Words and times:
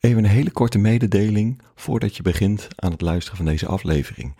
even 0.00 0.24
een 0.24 0.30
hele 0.30 0.50
korte 0.50 0.78
mededeling 0.78 1.62
voordat 1.74 2.16
je 2.16 2.22
begint 2.22 2.68
aan 2.76 2.90
het 2.90 3.00
luisteren 3.00 3.36
van 3.36 3.46
deze 3.46 3.66
aflevering. 3.66 4.36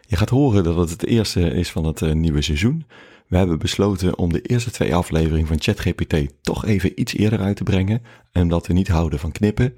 Je 0.00 0.16
gaat 0.16 0.28
horen 0.28 0.64
dat 0.64 0.76
het 0.76 0.90
het 0.90 1.06
eerste 1.06 1.40
is 1.40 1.70
van 1.70 1.84
het 1.84 2.02
eh, 2.02 2.12
nieuwe 2.12 2.42
seizoen. 2.42 2.86
We 3.26 3.36
hebben 3.36 3.58
besloten 3.58 4.18
om 4.18 4.32
de 4.32 4.40
eerste 4.40 4.70
twee 4.70 4.94
afleveringen 4.94 5.46
van 5.46 5.60
ChatGPT 5.60 6.16
toch 6.42 6.64
even 6.64 7.00
iets 7.00 7.14
eerder 7.14 7.40
uit 7.40 7.56
te 7.56 7.62
brengen. 7.62 8.02
En 8.32 8.42
omdat 8.42 8.66
we 8.66 8.72
niet 8.72 8.88
houden 8.88 9.18
van 9.18 9.32
knippen, 9.32 9.74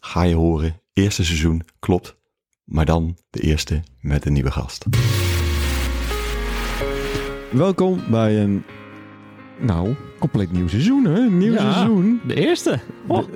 ga 0.00 0.22
je 0.22 0.34
horen, 0.34 0.80
eerste 0.92 1.24
seizoen 1.24 1.62
klopt, 1.78 2.16
maar 2.64 2.84
dan 2.84 3.16
de 3.30 3.40
eerste 3.40 3.82
met 4.00 4.24
een 4.26 4.32
nieuwe 4.32 4.50
gast. 4.50 4.86
Welkom 7.50 8.00
bij 8.10 8.40
een, 8.42 8.62
nou, 9.60 9.94
compleet 10.18 10.52
nieuw 10.52 10.68
seizoen 10.68 11.04
hè, 11.04 11.20
nieuw 11.30 11.52
Ja. 11.52 11.72
seizoen 11.72 12.20
De 12.26 12.34
eerste. 12.34 12.80
Oh. 13.08 13.28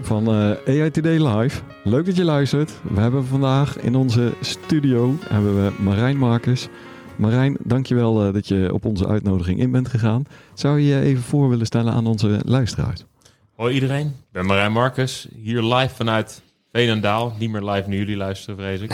Van 0.00 0.26
eh 0.26 0.80
AI 0.80 0.90
Today 0.90 1.26
Live. 1.26 1.60
Leuk 1.84 2.06
dat 2.06 2.16
je 2.16 2.24
luistert. 2.24 2.72
We 2.82 3.00
hebben 3.00 3.26
vandaag 3.26 3.78
in 3.78 3.94
onze 3.94 4.32
studio 4.40 5.14
hebben 5.28 5.64
we 5.64 5.82
Marijn 5.82 6.16
Marcus. 6.16 6.68
Marijn, 7.16 7.56
dankjewel 7.60 8.26
uh, 8.26 8.32
dat 8.32 8.48
je 8.48 8.70
op 8.72 8.84
onze 8.84 9.08
uitnodiging 9.08 9.60
in 9.60 9.70
bent 9.70 9.88
gegaan. 9.88 10.24
Zou 10.54 10.80
je 10.80 10.86
je 10.86 11.00
even 11.00 11.22
voor 11.22 11.48
willen 11.48 11.66
stellen 11.66 11.92
aan 11.92 12.06
onze 12.06 12.40
luisteraars? 12.44 13.04
Hoi 13.56 13.74
iedereen, 13.74 14.06
ik 14.06 14.32
ben 14.32 14.46
Marijn 14.46 14.72
Marcus, 14.72 15.28
hier 15.42 15.62
live 15.62 15.94
vanuit 15.94 16.42
Veenendaal. 16.72 17.34
Niet 17.38 17.50
meer 17.50 17.62
live 17.62 17.88
nu 17.88 17.96
jullie 17.96 18.16
luisteren, 18.16 18.56
vrees 18.56 18.80
ik. 18.80 18.92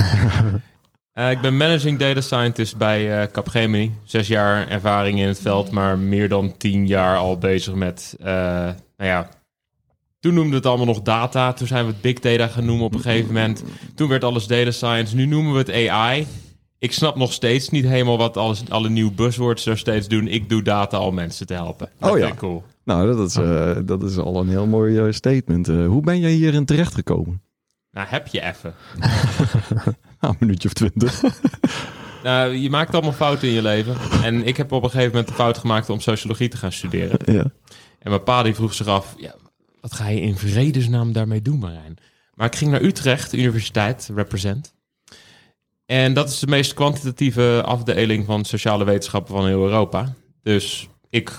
Uh, 1.15 1.31
ik 1.34 1.41
ben 1.41 1.56
managing 1.56 1.98
data 1.98 2.21
scientist 2.21 2.77
bij 2.77 3.23
uh, 3.23 3.31
Capgemini. 3.33 3.93
Zes 4.05 4.28
jaar 4.28 4.69
ervaring 4.69 5.19
in 5.19 5.27
het 5.27 5.41
veld, 5.41 5.71
maar 5.71 5.98
meer 5.98 6.28
dan 6.28 6.56
tien 6.56 6.87
jaar 6.87 7.17
al 7.17 7.39
bezig 7.39 7.75
met, 7.75 8.17
uh, 8.21 8.27
nou 8.27 8.75
ja, 8.97 9.28
toen 10.21 10.35
noemden 10.35 10.51
we 10.51 10.57
het 10.57 10.67
allemaal 10.67 10.87
nog 10.87 11.03
data. 11.03 11.53
Toen 11.53 11.67
zijn 11.67 11.85
we 11.85 11.91
het 11.91 12.01
big 12.01 12.19
data 12.19 12.47
gaan 12.47 12.65
noemen 12.65 12.85
op 12.85 12.95
een 12.95 13.01
gegeven 13.01 13.27
moment. 13.27 13.65
Toen 13.95 14.09
werd 14.09 14.25
alles 14.25 14.47
data 14.47 14.71
science. 14.71 15.17
Nu 15.17 15.27
noemen 15.27 15.53
we 15.53 15.59
het 15.59 15.89
AI. 15.89 16.27
Ik 16.79 16.93
snap 16.93 17.17
nog 17.17 17.33
steeds 17.33 17.69
niet 17.69 17.85
helemaal 17.85 18.19
wat 18.19 18.37
alles, 18.37 18.62
alle 18.69 18.89
nieuwe 18.89 19.12
buzzwords 19.12 19.67
er 19.67 19.79
steeds 19.79 20.09
doen. 20.09 20.29
Ik 20.29 20.49
doe 20.49 20.62
data 20.62 21.01
om 21.01 21.15
mensen 21.15 21.47
te 21.47 21.55
helpen. 21.55 21.89
Dat 21.99 22.11
oh 22.11 22.19
ja, 22.19 22.35
cool. 22.35 22.62
Nou, 22.85 23.17
dat 23.17 23.29
is, 23.29 23.37
uh, 23.37 23.77
dat 23.85 24.03
is 24.03 24.17
al 24.17 24.41
een 24.41 24.49
heel 24.49 24.67
mooi 24.67 25.01
uh, 25.01 25.12
statement. 25.12 25.69
Uh, 25.69 25.87
hoe 25.87 26.03
ben 26.03 26.21
jij 26.21 26.31
hierin 26.31 26.65
terechtgekomen? 26.65 27.43
Nou, 27.91 28.07
heb 28.09 28.27
je 28.27 28.41
even. 28.41 28.75
nou, 30.21 30.33
een 30.33 30.37
minuutje 30.39 30.69
of 30.69 30.75
twintig. 30.75 31.23
nou, 32.23 32.55
je 32.55 32.71
maakt 32.71 32.95
allemaal 32.95 33.12
fouten 33.12 33.49
in 33.49 33.55
je 33.55 33.62
leven. 33.62 33.97
En 34.23 34.47
ik 34.47 34.57
heb 34.57 34.73
op 34.73 34.83
een 34.83 34.91
gegeven 34.91 35.11
moment 35.11 35.29
de 35.29 35.34
fout 35.34 35.59
gemaakt 35.59 35.91
om 35.91 36.01
sociologie 36.01 36.49
te 36.49 36.57
gaan 36.57 36.73
studeren. 36.73 37.34
Ja. 37.34 37.45
En 37.99 38.11
mijn 38.11 38.23
pa 38.23 38.43
die 38.43 38.55
vroeg 38.55 38.75
zich 38.75 38.87
af, 38.87 39.15
ja, 39.17 39.34
wat 39.81 39.92
ga 39.92 40.09
je 40.09 40.20
in 40.20 40.36
vredesnaam 40.36 41.12
daarmee 41.12 41.42
doen, 41.42 41.59
Marijn? 41.59 41.97
Maar 42.34 42.47
ik 42.47 42.56
ging 42.56 42.70
naar 42.70 42.83
Utrecht, 42.83 43.33
universiteit, 43.33 44.11
represent. 44.14 44.75
En 45.87 46.14
dat 46.14 46.28
is 46.28 46.39
de 46.39 46.47
meest 46.47 46.75
kwantitatieve 46.75 47.62
afdeling 47.64 48.27
van 48.27 48.45
sociale 48.45 48.84
wetenschappen 48.84 49.34
van 49.34 49.47
heel 49.47 49.62
Europa. 49.62 50.14
Dus 50.42 50.89
ik 51.11 51.33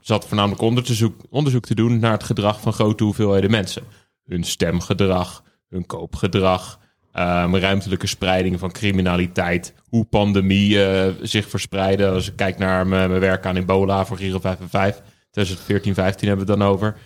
zat 0.00 0.26
voornamelijk 0.26 0.62
onderzoek, 0.62 1.22
onderzoek 1.30 1.64
te 1.64 1.74
doen 1.74 1.98
naar 1.98 2.12
het 2.12 2.24
gedrag 2.24 2.60
van 2.60 2.72
grote 2.72 3.04
hoeveelheden 3.04 3.50
mensen. 3.50 3.82
Hun 4.24 4.44
stemgedrag, 4.44 5.42
hun 5.68 5.86
koopgedrag, 5.86 6.78
um, 7.14 7.56
ruimtelijke 7.56 8.06
spreiding 8.06 8.58
van 8.58 8.72
criminaliteit, 8.72 9.74
hoe 9.88 10.04
pandemie 10.04 10.70
uh, 10.74 11.06
zich 11.22 11.48
verspreiden. 11.48 12.12
Als 12.12 12.28
ik 12.28 12.36
kijk 12.36 12.58
naar 12.58 12.86
mijn, 12.86 13.18
werk 13.18 13.46
aan 13.46 13.56
ebola 13.56 14.06
voor 14.06 14.16
Giro 14.16 14.38
5 14.38 14.60
en 14.60 14.68
5, 14.68 15.02
2014, 15.30 15.94
15 15.94 16.28
hebben 16.28 16.46
we 16.46 16.52
het 16.52 16.60
dan 16.60 16.70
over. 16.70 16.96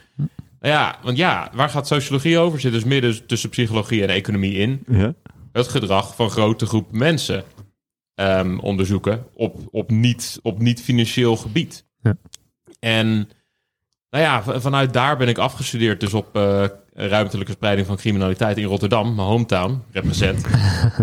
Ja, 0.61 0.99
want 1.03 1.17
ja, 1.17 1.51
waar 1.55 1.69
gaat 1.69 1.87
sociologie 1.87 2.39
over? 2.39 2.61
Zit 2.61 2.73
dus 2.73 2.85
midden 2.85 3.27
tussen 3.27 3.51
psychologie 3.51 4.03
en 4.03 4.09
economie 4.09 4.55
in. 4.55 4.83
Ja. 4.87 5.15
Het 5.53 5.69
gedrag 5.69 6.15
van 6.15 6.31
grote 6.31 6.67
groepen 6.67 6.99
mensen 6.99 7.45
um, 8.15 8.61
onderzoeken 8.61 9.27
op, 9.35 9.57
op, 9.71 9.91
niet, 9.91 10.39
op 10.43 10.59
niet 10.59 10.83
financieel 10.83 11.37
gebied. 11.37 11.87
Ja. 12.03 12.17
En 12.81 13.29
nou 14.11 14.25
ja, 14.25 14.61
vanuit 14.61 14.93
daar 14.93 15.17
ben 15.17 15.29
ik 15.29 15.39
afgestudeerd 15.39 16.01
dus 16.01 16.15
op 16.15 16.37
uh, 16.37 16.65
ruimtelijke 16.93 17.53
spreiding 17.53 17.87
van 17.87 17.97
criminaliteit 17.97 18.57
in 18.57 18.65
Rotterdam, 18.65 19.15
mijn 19.15 19.29
hometown, 19.29 19.83
represent, 19.91 20.47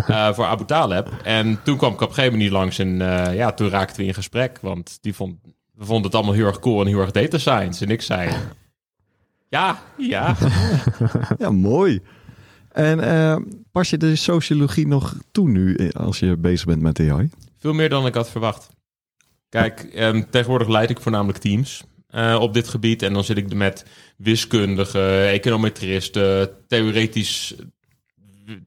uh, 0.10 0.32
voor 0.36 0.46
Abu 0.46 0.66
Taleb. 0.66 1.10
En 1.24 1.60
toen 1.64 1.78
kwam 1.78 1.96
Capgemini 1.96 2.52
langs 2.52 2.80
en 2.80 3.00
uh, 3.00 3.36
ja, 3.36 3.52
toen 3.52 3.70
raakten 3.70 3.98
we 3.98 4.08
in 4.08 4.14
gesprek, 4.14 4.58
want 4.62 4.98
die 5.02 5.14
vond, 5.14 5.36
we 5.74 5.86
vonden 5.86 6.06
het 6.06 6.16
allemaal 6.16 6.34
heel 6.34 6.46
erg 6.46 6.60
cool 6.60 6.82
en 6.82 6.88
heel 6.88 7.00
erg 7.00 7.12
data 7.12 7.38
science. 7.38 7.86
En 7.86 7.92
ik 7.92 8.02
zei, 8.02 8.30
ja, 9.50 9.84
ja. 9.98 10.36
ja, 11.38 11.52
mooi. 11.52 12.02
En 12.72 13.00
uh, 13.00 13.36
pas 13.72 13.90
je 13.90 13.98
de 13.98 14.16
sociologie 14.16 14.88
nog 14.88 15.16
toe 15.32 15.50
nu 15.50 15.90
als 15.92 16.20
je 16.20 16.38
bezig 16.38 16.66
bent 16.66 16.82
met 16.82 17.00
AI? 17.00 17.30
Veel 17.58 17.74
meer 17.74 17.90
dan 17.90 18.06
ik 18.06 18.14
had 18.14 18.30
verwacht. 18.30 18.70
Kijk, 19.50 19.92
um, 19.98 20.30
tegenwoordig 20.30 20.68
leid 20.68 20.90
ik 20.90 21.02
voornamelijk 21.02 21.38
teams 21.38 21.84
uh, 22.16 22.38
op 22.40 22.54
dit 22.54 22.68
gebied. 22.68 23.02
En 23.02 23.14
dan 23.14 23.24
zit 23.24 23.38
ik 23.38 23.54
met 23.54 23.86
wiskundigen, 24.18 25.28
econometristen, 25.28 26.50
theoretisch, 26.68 27.56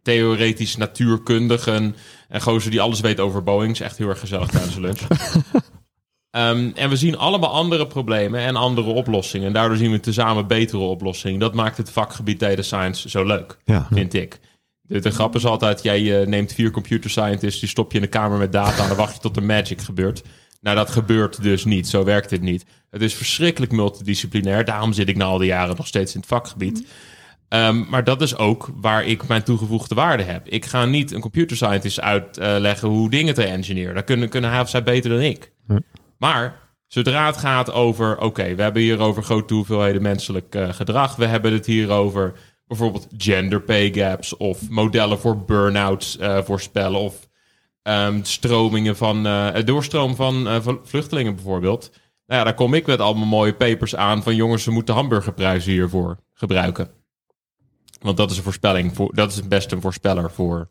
theoretisch 0.03 0.77
natuurkundigen. 0.77 1.97
En 2.29 2.41
gozer 2.41 2.71
die 2.71 2.81
alles 2.81 3.01
weet 3.01 3.21
over 3.21 3.43
Boeing. 3.43 3.73
Is 3.73 3.81
echt 3.81 3.99
heel 3.99 4.09
erg 4.09 4.19
gezellig 4.19 4.49
tijdens 4.49 4.75
de 4.75 4.81
lunch. 4.81 5.01
Um, 6.39 6.73
en 6.75 6.89
we 6.89 6.97
zien 6.97 7.17
allemaal 7.17 7.51
andere 7.51 7.87
problemen 7.87 8.41
en 8.41 8.57
andere 8.57 8.91
oplossingen. 8.91 9.47
En 9.47 9.53
daardoor 9.53 9.77
zien 9.77 9.91
we 9.91 10.01
tezamen 10.01 10.47
betere 10.47 10.83
oplossingen. 10.83 11.41
Dat 11.41 11.55
maakt 11.55 11.77
het 11.77 11.91
vakgebied 11.91 12.41
data 12.41 12.63
science 12.63 13.09
zo 13.09 13.25
leuk, 13.25 13.59
ja. 13.65 13.89
vind 13.91 14.15
ik. 14.15 14.41
De, 14.81 15.01
de 15.01 15.11
grap 15.11 15.35
is 15.35 15.47
altijd, 15.47 15.83
jij 15.83 16.01
uh, 16.01 16.27
neemt 16.27 16.53
vier 16.53 16.71
computer 16.71 17.11
scientists... 17.11 17.61
die 17.61 17.69
stop 17.69 17.91
je 17.93 17.99
in 17.99 18.05
de 18.05 18.11
kamer 18.11 18.39
met 18.39 18.53
data 18.53 18.83
en 18.83 18.89
dan 18.89 18.97
wacht 18.97 19.15
je 19.15 19.21
tot 19.21 19.35
de 19.35 19.41
magic 19.41 19.81
gebeurt. 19.81 20.23
Nou, 20.61 20.77
dat 20.77 20.91
gebeurt 20.91 21.43
dus 21.43 21.65
niet. 21.65 21.89
Zo 21.89 22.05
werkt 22.05 22.31
het 22.31 22.43
niet. 22.43 22.65
Het 22.91 23.03
is 23.03 23.15
verschrikkelijk 23.15 23.73
multidisciplinair. 23.73 24.65
Daarom 24.65 24.93
zit 24.93 25.09
ik 25.09 25.17
na 25.17 25.25
al 25.25 25.39
die 25.39 25.47
jaren 25.47 25.77
nog 25.77 25.87
steeds 25.87 26.15
in 26.15 26.21
het 26.21 26.29
vakgebied. 26.29 26.87
Um, 27.49 27.87
maar 27.89 28.05
dat 28.05 28.23
is 28.23 28.37
ook 28.37 28.71
waar 28.75 29.05
ik 29.05 29.27
mijn 29.27 29.43
toegevoegde 29.43 29.95
waarde 29.95 30.23
heb. 30.23 30.49
Ik 30.49 30.65
ga 30.65 30.85
niet 30.85 31.13
een 31.13 31.21
computer 31.21 31.57
scientist 31.57 32.01
uitleggen 32.01 32.89
uh, 32.89 32.95
hoe 32.95 33.11
dingen 33.11 33.35
te 33.35 33.45
engineeren. 33.45 33.95
Dat 33.95 34.05
kunnen, 34.05 34.29
kunnen 34.29 34.51
hij 34.51 34.61
of 34.61 34.69
zij 34.69 34.83
beter 34.83 35.11
dan 35.11 35.21
ik. 35.21 35.53
Maar 36.19 36.61
zodra 36.87 37.27
het 37.27 37.37
gaat 37.37 37.73
over, 37.73 38.21
oké, 38.21 38.55
we 38.55 38.63
hebben 38.63 38.83
hier 38.83 38.99
over 38.99 39.23
grote 39.23 39.55
hoeveelheden 39.55 40.03
menselijk 40.03 40.55
uh, 40.55 40.73
gedrag. 40.73 41.17
We 41.17 41.27
hebben 41.27 41.53
het 41.53 41.67
hier 41.67 41.91
over 41.91 42.33
bijvoorbeeld 42.67 43.07
gender 43.17 43.61
pay 43.61 43.93
gaps 43.93 44.37
of 44.37 44.69
modellen 44.69 45.19
voor 45.19 45.45
burn-outs 45.45 46.19
uh, 46.19 46.43
voorspellen 46.43 47.01
of 47.01 47.29
um, 47.83 48.25
stromingen 48.25 48.97
van, 48.97 49.27
uh, 49.27 49.55
doorstroom 49.65 50.17
van 50.17 50.61
vluchtelingen 50.85 51.35
bijvoorbeeld. 51.35 51.91
Nou 52.27 52.39
ja, 52.41 52.45
daar 52.45 52.55
kom 52.55 52.75
ik 52.75 52.87
met 52.87 53.01
allemaal 53.01 53.27
mooie 53.27 53.55
papers 53.55 53.97
aan 53.97 54.23
van 54.23 54.35
jongens, 54.35 54.63
ze 54.63 54.71
moeten 54.71 54.95
hamburgerprijzen 54.95 55.73
hiervoor 55.73 56.19
gebruiken. 56.33 56.91
Want 58.01 58.17
dat 58.17 58.31
is 58.31 58.37
een 58.37 58.43
voorspelling, 58.43 58.95
voor, 58.95 59.15
dat 59.15 59.33
is 59.33 59.49
best 59.49 59.73
een 59.73 59.81
voorspeller 59.81 60.31
voor 60.31 60.69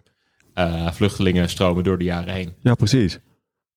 vluchtelingen 0.91 1.50
stromen 1.50 1.84
door 1.84 1.97
de 1.97 2.03
jaren 2.03 2.34
heen. 2.34 2.55
Ja, 2.59 2.76
precies. 2.76 3.20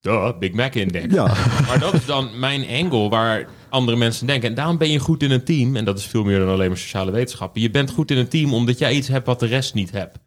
Duh, 0.01 0.39
Big 0.39 0.53
Mac 0.53 0.75
Index. 0.75 1.15
Ja. 1.15 1.27
Maar 1.69 1.79
dat 1.79 1.95
is 1.95 2.07
dan 2.07 2.39
mijn 2.39 2.67
angle 2.69 3.09
waar 3.09 3.49
andere 3.69 3.97
mensen 3.97 4.27
denken. 4.27 4.49
En 4.49 4.55
daarom 4.55 4.79
ben 4.79 4.91
je 4.91 4.99
goed 4.99 5.23
in 5.23 5.31
een 5.31 5.45
team. 5.45 5.77
En 5.77 5.85
dat 5.85 5.99
is 5.99 6.05
veel 6.07 6.25
meer 6.25 6.39
dan 6.39 6.49
alleen 6.49 6.69
maar 6.69 6.79
sociale 6.79 7.11
wetenschappen. 7.11 7.61
Je 7.61 7.71
bent 7.71 7.91
goed 7.91 8.11
in 8.11 8.17
een 8.17 8.29
team 8.29 8.55
omdat 8.55 8.79
jij 8.79 8.93
iets 8.93 9.09
hebt 9.09 9.27
wat 9.27 9.41
de 9.41 9.47
rest 9.47 9.75
niet 9.75 9.91
hebt. 9.91 10.19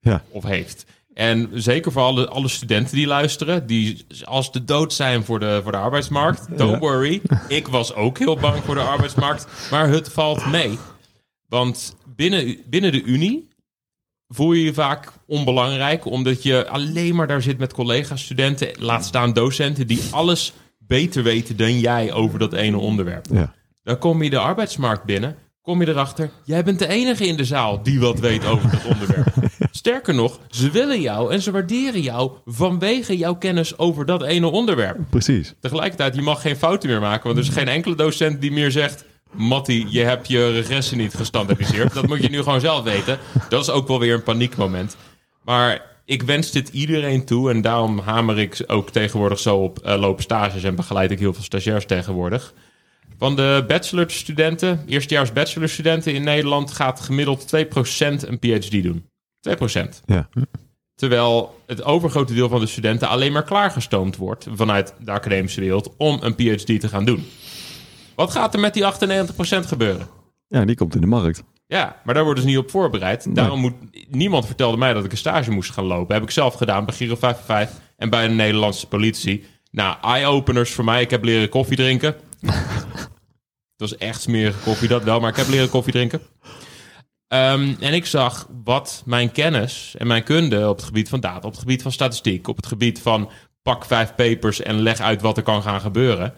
Ja. 0.00 0.22
Of 0.30 0.44
heeft. 0.44 0.84
En 1.14 1.50
zeker 1.52 1.92
voor 1.92 2.02
alle, 2.02 2.28
alle 2.28 2.48
studenten 2.48 2.96
die 2.96 3.06
luisteren, 3.06 3.66
die 3.66 4.06
als 4.24 4.52
de 4.52 4.64
dood 4.64 4.92
zijn 4.92 5.24
voor 5.24 5.40
de, 5.40 5.60
voor 5.62 5.72
de 5.72 5.78
arbeidsmarkt. 5.78 6.58
Don't 6.58 6.70
Ja. 6.72 6.78
worry. 6.78 7.20
Ik 7.48 7.68
was 7.68 7.94
ook 7.94 8.18
heel 8.18 8.36
bang 8.36 8.62
voor 8.64 8.74
de 8.74 8.80
arbeidsmarkt. 8.80 9.46
Maar 9.70 9.88
het 9.88 10.08
valt 10.12 10.46
mee. 10.50 10.78
Want 11.48 11.96
binnen, 12.16 12.56
binnen 12.66 12.92
de 12.92 13.02
Unie 13.02 13.48
voel 14.34 14.52
je 14.52 14.64
je 14.64 14.74
vaak 14.74 15.12
onbelangrijk, 15.26 16.04
omdat 16.04 16.42
je 16.42 16.68
alleen 16.68 17.14
maar 17.14 17.26
daar 17.26 17.42
zit 17.42 17.58
met 17.58 17.72
collega's, 17.72 18.22
studenten, 18.22 18.68
laat 18.78 19.04
staan 19.04 19.32
docenten, 19.32 19.86
die 19.86 20.02
alles 20.10 20.52
beter 20.78 21.22
weten 21.22 21.56
dan 21.56 21.78
jij 21.78 22.12
over 22.12 22.38
dat 22.38 22.52
ene 22.52 22.76
onderwerp. 22.76 23.26
Ja. 23.30 23.54
Dan 23.82 23.98
kom 23.98 24.22
je 24.22 24.30
de 24.30 24.38
arbeidsmarkt 24.38 25.04
binnen, 25.04 25.36
kom 25.62 25.80
je 25.80 25.88
erachter, 25.88 26.30
jij 26.44 26.64
bent 26.64 26.78
de 26.78 26.88
enige 26.88 27.26
in 27.26 27.36
de 27.36 27.44
zaal 27.44 27.82
die 27.82 28.00
wat 28.00 28.18
weet 28.18 28.46
over 28.46 28.70
dat 28.70 28.84
onderwerp. 28.84 29.32
Sterker 29.70 30.14
nog, 30.14 30.40
ze 30.50 30.70
willen 30.70 31.00
jou 31.00 31.32
en 31.32 31.42
ze 31.42 31.50
waarderen 31.50 32.00
jou 32.00 32.32
vanwege 32.44 33.16
jouw 33.16 33.34
kennis 33.34 33.78
over 33.78 34.06
dat 34.06 34.22
ene 34.22 34.46
onderwerp. 34.46 34.98
Precies. 35.10 35.54
Tegelijkertijd, 35.60 36.14
je 36.14 36.22
mag 36.22 36.40
geen 36.40 36.56
fouten 36.56 36.88
meer 36.88 37.00
maken, 37.00 37.24
want 37.24 37.38
er 37.38 37.44
is 37.44 37.58
geen 37.58 37.68
enkele 37.68 37.94
docent 37.94 38.40
die 38.40 38.52
meer 38.52 38.70
zegt... 38.70 39.04
Mattie, 39.36 39.86
je 39.90 40.00
hebt 40.00 40.28
je 40.28 40.50
regressie 40.50 40.96
niet 40.96 41.14
gestandaardiseerd. 41.14 41.94
Dat 41.94 42.06
moet 42.06 42.22
je 42.22 42.28
nu 42.28 42.42
gewoon 42.42 42.60
zelf 42.60 42.82
weten. 42.82 43.18
Dat 43.48 43.62
is 43.62 43.70
ook 43.70 43.88
wel 43.88 43.98
weer 43.98 44.14
een 44.14 44.22
paniekmoment. 44.22 44.96
Maar 45.44 45.82
ik 46.04 46.22
wens 46.22 46.50
dit 46.50 46.68
iedereen 46.68 47.24
toe. 47.24 47.50
En 47.50 47.60
daarom 47.60 47.98
hamer 47.98 48.38
ik 48.38 48.64
ook 48.66 48.90
tegenwoordig 48.90 49.38
zo 49.38 49.56
op 49.56 49.78
uh, 49.84 49.98
lopen 49.98 50.22
stages 50.22 50.62
en 50.62 50.74
begeleid 50.74 51.10
ik 51.10 51.18
heel 51.18 51.34
veel 51.34 51.42
stagiairs 51.42 51.86
tegenwoordig. 51.86 52.54
Van 53.18 53.36
de 53.36 53.64
bachelorstudenten, 53.66 54.84
eerstejaars 54.86 55.32
bachelorstudenten 55.32 56.14
in 56.14 56.22
Nederland, 56.22 56.72
gaat 56.72 57.00
gemiddeld 57.00 57.56
2% 57.56 57.58
een 57.98 58.38
PhD 58.38 58.82
doen. 58.82 59.08
2%. 59.48 59.88
Ja. 60.06 60.28
Terwijl 60.94 61.60
het 61.66 61.84
overgrote 61.84 62.34
deel 62.34 62.48
van 62.48 62.60
de 62.60 62.66
studenten 62.66 63.08
alleen 63.08 63.32
maar 63.32 63.44
klaargestoomd 63.44 64.16
wordt 64.16 64.46
vanuit 64.54 64.94
de 64.98 65.10
academische 65.10 65.60
wereld 65.60 65.94
om 65.96 66.18
een 66.20 66.34
PhD 66.34 66.80
te 66.80 66.88
gaan 66.88 67.04
doen. 67.04 67.26
Wat 68.14 68.30
gaat 68.30 68.54
er 68.54 68.60
met 68.60 68.74
die 68.74 68.82
98% 68.82 69.66
gebeuren? 69.66 70.08
Ja, 70.48 70.64
die 70.64 70.76
komt 70.76 70.94
in 70.94 71.00
de 71.00 71.06
markt. 71.06 71.42
Ja, 71.66 72.00
maar 72.04 72.14
daar 72.14 72.24
worden 72.24 72.42
ze 72.42 72.48
niet 72.48 72.58
op 72.58 72.70
voorbereid. 72.70 73.34
Daarom 73.34 73.60
moet 73.60 73.74
niemand 74.08 74.46
vertelde 74.46 74.76
mij 74.76 74.92
dat 74.92 75.04
ik 75.04 75.10
een 75.10 75.16
stage 75.16 75.50
moest 75.50 75.70
gaan 75.70 75.84
lopen. 75.84 76.14
Heb 76.14 76.24
ik 76.24 76.30
zelf 76.30 76.54
gedaan 76.54 76.84
bij 76.84 76.94
Giro 76.94 77.16
55 77.16 77.80
en 77.96 78.10
bij 78.10 78.28
de 78.28 78.34
Nederlandse 78.34 78.88
politie. 78.88 79.44
Nou, 79.70 79.96
eye-openers 80.02 80.72
voor 80.72 80.84
mij. 80.84 81.02
Ik 81.02 81.10
heb 81.10 81.24
leren 81.24 81.48
koffie 81.48 81.76
drinken. 81.76 82.16
Het 83.76 83.90
was 83.90 83.96
echt 83.96 84.22
smerige 84.22 84.58
koffie, 84.64 84.88
dat 84.88 85.04
wel, 85.04 85.20
maar 85.20 85.30
ik 85.30 85.36
heb 85.36 85.48
leren 85.48 85.68
koffie 85.68 85.92
drinken. 85.92 86.20
Um, 87.28 87.76
en 87.80 87.94
ik 87.94 88.06
zag 88.06 88.48
wat 88.64 89.02
mijn 89.06 89.32
kennis 89.32 89.94
en 89.98 90.06
mijn 90.06 90.22
kunde 90.22 90.68
op 90.68 90.76
het 90.76 90.84
gebied 90.84 91.08
van 91.08 91.20
data, 91.20 91.46
op 91.46 91.50
het 91.50 91.60
gebied 91.60 91.82
van 91.82 91.92
statistiek, 91.92 92.48
op 92.48 92.56
het 92.56 92.66
gebied 92.66 93.00
van 93.00 93.30
pak 93.62 93.84
vijf 93.84 94.14
papers 94.14 94.60
en 94.60 94.80
leg 94.80 95.00
uit 95.00 95.22
wat 95.22 95.36
er 95.36 95.42
kan 95.42 95.62
gaan 95.62 95.80
gebeuren. 95.80 96.34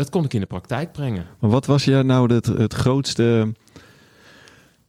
Dat 0.00 0.10
kon 0.10 0.24
ik 0.24 0.34
in 0.34 0.40
de 0.40 0.46
praktijk 0.46 0.92
brengen. 0.92 1.26
Maar 1.40 1.50
wat 1.50 1.66
was 1.66 1.84
je 1.84 2.02
nou 2.02 2.34
het, 2.34 2.46
het 2.46 2.74
grootste, 2.74 3.52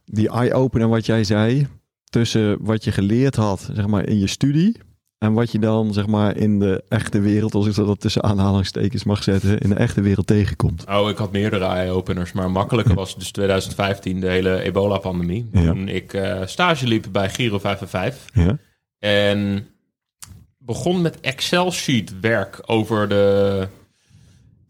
die 0.04 0.28
eye-opener 0.28 0.88
wat 0.88 1.06
jij 1.06 1.24
zei, 1.24 1.66
tussen 2.04 2.56
wat 2.60 2.84
je 2.84 2.92
geleerd 2.92 3.36
had, 3.36 3.70
zeg 3.72 3.86
maar, 3.86 4.08
in 4.08 4.18
je 4.18 4.26
studie 4.26 4.76
en 5.18 5.32
wat 5.32 5.52
je 5.52 5.58
dan, 5.58 5.92
zeg 5.92 6.06
maar, 6.06 6.36
in 6.36 6.58
de 6.58 6.84
echte 6.88 7.20
wereld, 7.20 7.54
als 7.54 7.66
ik 7.66 7.74
dat 7.74 8.00
tussen 8.00 8.22
aanhalingstekens 8.22 9.04
mag 9.04 9.22
zetten, 9.22 9.58
in 9.58 9.68
de 9.68 9.74
echte 9.74 10.00
wereld 10.00 10.26
tegenkomt? 10.26 10.84
Oh, 10.88 11.08
ik 11.08 11.16
had 11.16 11.32
meerdere 11.32 11.64
eye-openers, 11.64 12.32
maar 12.32 12.50
makkelijker 12.50 12.94
was 12.94 13.16
dus 13.16 13.30
2015, 13.30 14.20
de 14.20 14.28
hele 14.28 14.62
ebola-pandemie. 14.62 15.50
Toen 15.52 15.88
ik 15.88 16.12
uh, 16.12 16.40
stage 16.44 16.86
liep 16.86 17.06
bij 17.10 17.30
Giro 17.30 17.58
55. 17.58 18.30
Ja. 18.32 18.58
En 18.98 19.66
begon 20.58 21.02
met 21.02 21.20
Excel-sheet 21.20 22.20
werk 22.20 22.62
over 22.66 23.08
de 23.08 23.68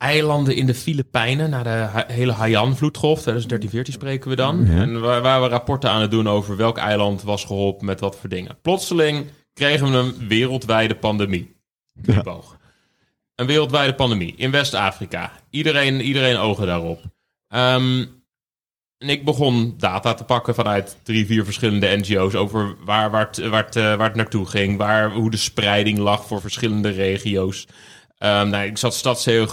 eilanden 0.02 0.56
in 0.56 0.66
de 0.66 0.74
Filipijnen 0.74 1.50
na 1.50 1.62
de 1.62 2.04
hele 2.12 2.32
Haiyan-vloedgolf. 2.32 3.24
2013-14 3.28 3.32
spreken 3.82 4.30
we 4.30 4.36
dan. 4.36 4.66
En 4.66 5.00
waar, 5.00 5.22
waar 5.22 5.42
we 5.42 5.48
rapporten 5.48 5.90
aan 5.90 6.00
het 6.00 6.10
doen 6.10 6.28
over 6.28 6.56
welk 6.56 6.78
eiland 6.78 7.22
was 7.22 7.44
geholpen 7.44 7.86
met 7.86 8.00
wat 8.00 8.16
voor 8.16 8.28
dingen. 8.28 8.58
Plotseling 8.62 9.26
kregen 9.52 9.90
we 9.90 9.96
een 9.96 10.28
wereldwijde 10.28 10.94
pandemie. 10.94 11.56
Ja. 12.02 12.22
Een 13.34 13.46
wereldwijde 13.46 13.94
pandemie 13.94 14.34
in 14.36 14.50
West-Afrika. 14.50 15.32
Iedereen, 15.50 16.00
iedereen 16.00 16.36
ogen 16.36 16.66
daarop. 16.66 17.00
Um, 17.54 18.22
en 18.98 19.08
ik 19.08 19.24
begon 19.24 19.74
data 19.78 20.14
te 20.14 20.24
pakken 20.24 20.54
vanuit 20.54 20.96
drie, 21.02 21.26
vier 21.26 21.44
verschillende 21.44 21.96
NGO's 21.96 22.34
over 22.34 22.76
waar, 22.84 23.10
waar, 23.10 23.26
het, 23.26 23.48
waar, 23.48 23.64
het, 23.64 23.74
waar 23.74 24.06
het 24.08 24.14
naartoe 24.14 24.46
ging, 24.46 24.76
waar, 24.76 25.12
hoe 25.12 25.30
de 25.30 25.36
spreiding 25.36 25.98
lag 25.98 26.26
voor 26.26 26.40
verschillende 26.40 26.90
regio's. 26.90 27.66
Um, 28.24 28.48
nou, 28.48 28.64
ik 28.64 28.78
zat 28.78 28.94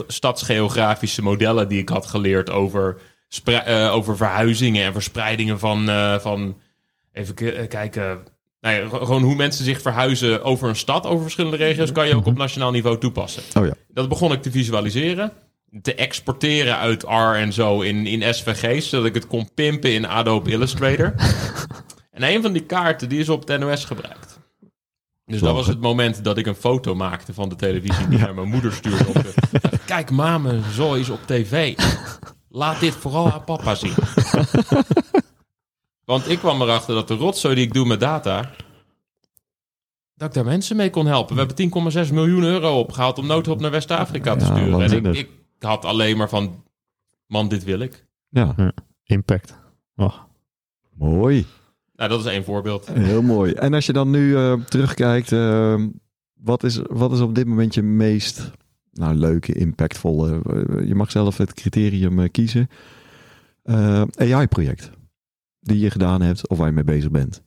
stadsgeografische 0.07 1.21
modellen 1.21 1.67
die 1.67 1.79
ik 1.79 1.89
had 1.89 2.05
geleerd 2.05 2.49
over, 2.49 2.97
uh, 3.45 3.93
over 3.93 4.17
verhuizingen 4.17 4.85
en 4.85 4.93
verspreidingen 4.93 5.59
van, 5.59 5.89
uh, 5.89 6.19
van 6.19 6.57
even 7.11 7.33
kijken, 7.67 8.19
nou 8.61 8.75
ja, 8.75 8.87
gewoon 8.97 9.23
hoe 9.23 9.35
mensen 9.35 9.65
zich 9.65 9.81
verhuizen 9.81 10.43
over 10.43 10.69
een 10.69 10.75
stad, 10.75 11.05
over 11.05 11.21
verschillende 11.21 11.57
regio's, 11.57 11.91
kan 11.91 12.07
je 12.07 12.15
ook 12.15 12.25
op 12.25 12.37
nationaal 12.37 12.71
niveau 12.71 12.97
toepassen. 12.97 13.43
Oh 13.57 13.65
ja. 13.65 13.73
Dat 13.87 14.09
begon 14.09 14.31
ik 14.31 14.41
te 14.41 14.51
visualiseren, 14.51 15.31
te 15.81 15.95
exporteren 15.95 16.77
uit 16.77 17.03
R 17.03 17.35
en 17.35 17.53
zo 17.53 17.81
in, 17.81 18.05
in 18.05 18.33
SVG's, 18.33 18.89
zodat 18.89 19.05
ik 19.05 19.13
het 19.13 19.27
kon 19.27 19.49
pimpen 19.53 19.93
in 19.93 20.07
Adobe 20.07 20.51
Illustrator. 20.51 21.13
en 22.11 22.23
een 22.23 22.41
van 22.41 22.51
die 22.51 22.65
kaarten, 22.65 23.09
die 23.09 23.19
is 23.19 23.29
op 23.29 23.47
het 23.47 23.59
NOS 23.59 23.85
gebruikt. 23.85 24.28
Dus 25.29 25.41
dat 25.41 25.55
was 25.55 25.67
het 25.67 25.79
moment 25.79 26.23
dat 26.23 26.37
ik 26.37 26.45
een 26.45 26.55
foto 26.55 26.95
maakte 26.95 27.33
van 27.33 27.49
de 27.49 27.55
televisie 27.55 28.07
die 28.07 28.19
naar 28.19 28.35
mijn 28.35 28.47
moeder 28.47 28.73
stuurde. 28.73 29.07
Op 29.07 29.13
de, 29.13 29.33
Kijk, 29.85 30.11
mama, 30.11 30.61
zo 30.71 30.93
is 30.93 31.09
op 31.09 31.19
tv. 31.25 31.77
Laat 32.47 32.79
dit 32.79 32.93
vooral 32.93 33.31
aan 33.31 33.43
papa 33.43 33.75
zien. 33.75 33.93
Want 36.05 36.29
ik 36.29 36.39
kwam 36.39 36.61
erachter 36.61 36.95
dat 36.95 37.07
de 37.07 37.15
rotzooi 37.15 37.55
die 37.55 37.65
ik 37.65 37.73
doe 37.73 37.85
met 37.85 37.99
data... 37.99 38.51
dat 40.15 40.27
ik 40.27 40.33
daar 40.33 40.45
mensen 40.45 40.75
mee 40.75 40.89
kon 40.89 41.05
helpen. 41.05 41.35
We 41.35 41.45
hebben 41.45 42.07
10,6 42.07 42.13
miljoen 42.13 42.43
euro 42.43 42.79
opgehaald 42.79 43.17
om 43.17 43.27
noodhulp 43.27 43.59
naar 43.59 43.71
West-Afrika 43.71 44.35
te 44.35 44.45
sturen. 44.45 44.81
en 44.81 45.05
ik, 45.05 45.15
ik, 45.15 45.29
had 45.59 45.85
alleen 45.85 46.17
maar 46.17 46.29
van... 46.29 46.63
Man, 47.25 47.47
dit 47.47 47.63
wil 47.63 47.79
ik. 47.79 48.05
Ja, 48.29 48.73
impact. 49.03 49.57
Oh. 49.95 50.15
Mooi. 50.93 51.45
Nou, 51.99 52.11
dat 52.11 52.19
is 52.19 52.25
één 52.25 52.43
voorbeeld. 52.43 52.87
Heel 52.87 53.21
mooi. 53.21 53.53
En 53.53 53.73
als 53.73 53.85
je 53.85 53.93
dan 53.93 54.09
nu 54.09 54.29
uh, 54.29 54.53
terugkijkt... 54.53 55.31
Uh, 55.31 55.83
wat, 56.33 56.63
is, 56.63 56.79
wat 56.89 57.11
is 57.11 57.19
op 57.19 57.35
dit 57.35 57.47
moment 57.47 57.73
je 57.73 57.81
meest 57.81 58.51
nou, 58.91 59.15
leuke, 59.15 59.53
impactvolle... 59.53 60.41
Uh, 60.51 60.87
je 60.87 60.95
mag 60.95 61.11
zelf 61.11 61.37
het 61.37 61.53
criterium 61.53 62.31
kiezen. 62.31 62.69
AI-project 64.15 64.91
die 65.59 65.79
je 65.79 65.91
gedaan 65.91 66.21
hebt 66.21 66.47
of 66.47 66.57
waar 66.57 66.67
je 66.67 66.73
mee 66.73 66.83
bezig 66.83 67.11
bent? 67.11 67.41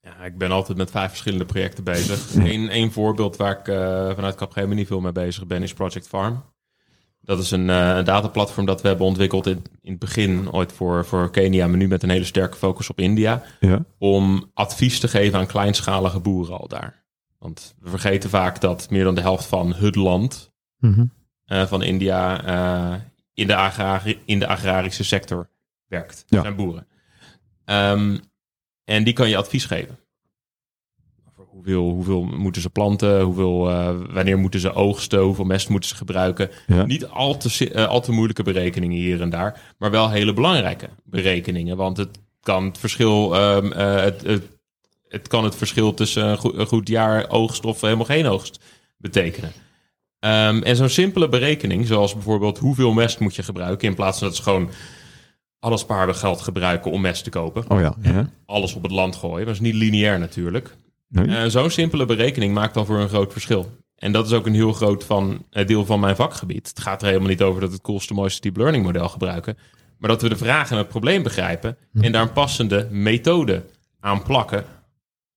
Ja, 0.00 0.24
ik 0.24 0.38
ben 0.38 0.50
altijd 0.50 0.78
met 0.78 0.90
vijf 0.90 1.08
verschillende 1.08 1.44
projecten 1.44 1.84
bezig. 1.84 2.34
Eén, 2.34 2.92
voorbeeld 2.92 3.36
waar 3.36 3.58
ik 3.58 3.64
vanuit 4.14 4.34
Capgemini 4.34 4.86
veel 4.86 5.00
mee 5.00 5.12
bezig 5.12 5.46
ben 5.46 5.62
is 5.62 5.72
Project 5.72 6.08
Farm. 6.08 6.42
Dat 7.24 7.38
is 7.38 7.50
een, 7.50 7.68
uh, 7.68 7.96
een 7.96 8.04
dataplatform 8.04 8.66
dat 8.66 8.82
we 8.82 8.88
hebben 8.88 9.06
ontwikkeld 9.06 9.46
in, 9.46 9.64
in 9.82 9.90
het 9.90 9.98
begin 9.98 10.52
ooit 10.52 10.72
voor, 10.72 11.04
voor 11.04 11.30
Kenia, 11.30 11.66
maar 11.66 11.76
nu 11.76 11.88
met 11.88 12.02
een 12.02 12.10
hele 12.10 12.24
sterke 12.24 12.56
focus 12.56 12.90
op 12.90 12.98
India. 12.98 13.42
Ja. 13.60 13.84
Om 13.98 14.50
advies 14.54 15.00
te 15.00 15.08
geven 15.08 15.38
aan 15.38 15.46
kleinschalige 15.46 16.20
boeren 16.20 16.58
al 16.58 16.68
daar. 16.68 17.04
Want 17.38 17.74
we 17.80 17.90
vergeten 17.90 18.30
vaak 18.30 18.60
dat 18.60 18.90
meer 18.90 19.04
dan 19.04 19.14
de 19.14 19.20
helft 19.20 19.46
van 19.46 19.74
het 19.74 19.94
land 19.94 20.52
mm 20.78 21.10
uh, 21.46 21.66
van 21.66 21.82
India 21.82 22.40
in, 23.34 23.46
de 23.46 23.56
agrari 23.56 24.20
in 24.24 24.38
de 24.38 24.46
agrarische 24.46 25.04
sector 25.04 25.48
werkt. 25.86 26.24
Ja. 26.28 26.40
zijn 26.40 26.56
boeren. 26.56 26.86
Um, 27.64 28.20
en 28.84 29.04
die 29.04 29.12
kan 29.12 29.28
je 29.28 29.36
advies 29.36 29.64
geven. 29.64 29.98
Hoeveel, 31.54 31.90
hoeveel 31.90 32.22
moeten 32.22 32.62
ze 32.62 32.70
planten? 32.70 33.20
Hoeveel, 33.20 33.70
uh, 33.70 33.90
wanneer 34.10 34.38
moeten 34.38 34.60
ze 34.60 34.72
oogsten? 34.72 35.20
Hoeveel 35.20 35.44
mest 35.44 35.68
moeten 35.68 35.88
ze 35.88 35.96
gebruiken? 35.96 36.50
Ja. 36.66 36.84
Niet 36.84 37.06
al 37.06 37.36
te, 37.36 37.70
uh, 37.72 37.86
al 37.86 38.00
te 38.00 38.12
moeilijke 38.12 38.42
berekeningen 38.42 38.96
hier 38.96 39.20
en 39.20 39.30
daar, 39.30 39.74
maar 39.78 39.90
wel 39.90 40.10
hele 40.10 40.32
belangrijke 40.32 40.88
berekeningen. 41.04 41.76
Want 41.76 41.96
het 41.96 42.18
kan 42.40 42.64
het 42.64 42.78
verschil, 42.78 43.36
um, 43.36 43.72
uh, 43.72 44.00
het, 44.00 44.22
het, 44.22 44.42
het, 45.08 45.28
kan 45.28 45.44
het 45.44 45.56
verschil 45.56 45.94
tussen 45.94 46.26
een 46.26 46.38
goed, 46.38 46.58
een 46.58 46.66
goed, 46.66 46.88
jaar 46.88 47.28
oogst 47.28 47.64
of 47.64 47.80
helemaal 47.80 48.04
geen 48.04 48.26
oogst 48.26 48.60
betekenen. 48.96 49.52
Um, 50.20 50.62
en 50.62 50.76
zo'n 50.76 50.88
simpele 50.88 51.28
berekening, 51.28 51.86
zoals 51.86 52.12
bijvoorbeeld 52.12 52.58
hoeveel 52.58 52.92
mest 52.92 53.18
moet 53.18 53.34
je 53.34 53.42
gebruiken, 53.42 53.88
in 53.88 53.94
plaats 53.94 54.18
van 54.18 54.26
dat 54.26 54.36
ze 54.36 54.42
gewoon 54.42 54.70
alle 55.58 55.78
spaargeld 55.78 56.40
gebruiken 56.40 56.90
om 56.90 57.00
mest 57.00 57.24
te 57.24 57.30
kopen. 57.30 57.64
Oh 57.68 57.80
ja, 57.80 57.94
ja. 58.02 58.30
Alles 58.46 58.74
op 58.74 58.82
het 58.82 58.92
land 58.92 59.16
gooien. 59.16 59.46
Dat 59.46 59.54
is 59.54 59.60
niet 59.60 59.74
lineair 59.74 60.18
natuurlijk. 60.18 60.76
Nee. 61.14 61.26
Uh, 61.26 61.44
Zo'n 61.46 61.70
simpele 61.70 62.04
berekening 62.04 62.54
maakt 62.54 62.74
dan 62.74 62.86
voor 62.86 62.98
een 62.98 63.08
groot 63.08 63.32
verschil. 63.32 63.70
En 63.96 64.12
dat 64.12 64.26
is 64.26 64.32
ook 64.32 64.46
een 64.46 64.54
heel 64.54 64.72
groot 64.72 65.04
van, 65.04 65.44
uh, 65.52 65.66
deel 65.66 65.84
van 65.84 66.00
mijn 66.00 66.16
vakgebied. 66.16 66.68
Het 66.68 66.80
gaat 66.80 67.00
er 67.02 67.06
helemaal 67.06 67.28
niet 67.28 67.42
over 67.42 67.60
dat 67.60 67.72
het 67.72 67.80
coolste, 67.80 68.14
mooiste 68.14 68.40
deep 68.40 68.56
learning 68.56 68.84
model 68.84 69.08
gebruiken. 69.08 69.56
Maar 69.98 70.10
dat 70.10 70.22
we 70.22 70.28
de 70.28 70.36
vraag 70.36 70.70
en 70.70 70.76
het 70.76 70.88
probleem 70.88 71.22
begrijpen. 71.22 71.76
En 71.92 72.12
daar 72.12 72.22
een 72.22 72.32
passende 72.32 72.88
methode 72.90 73.64
aan 74.00 74.22
plakken. 74.22 74.64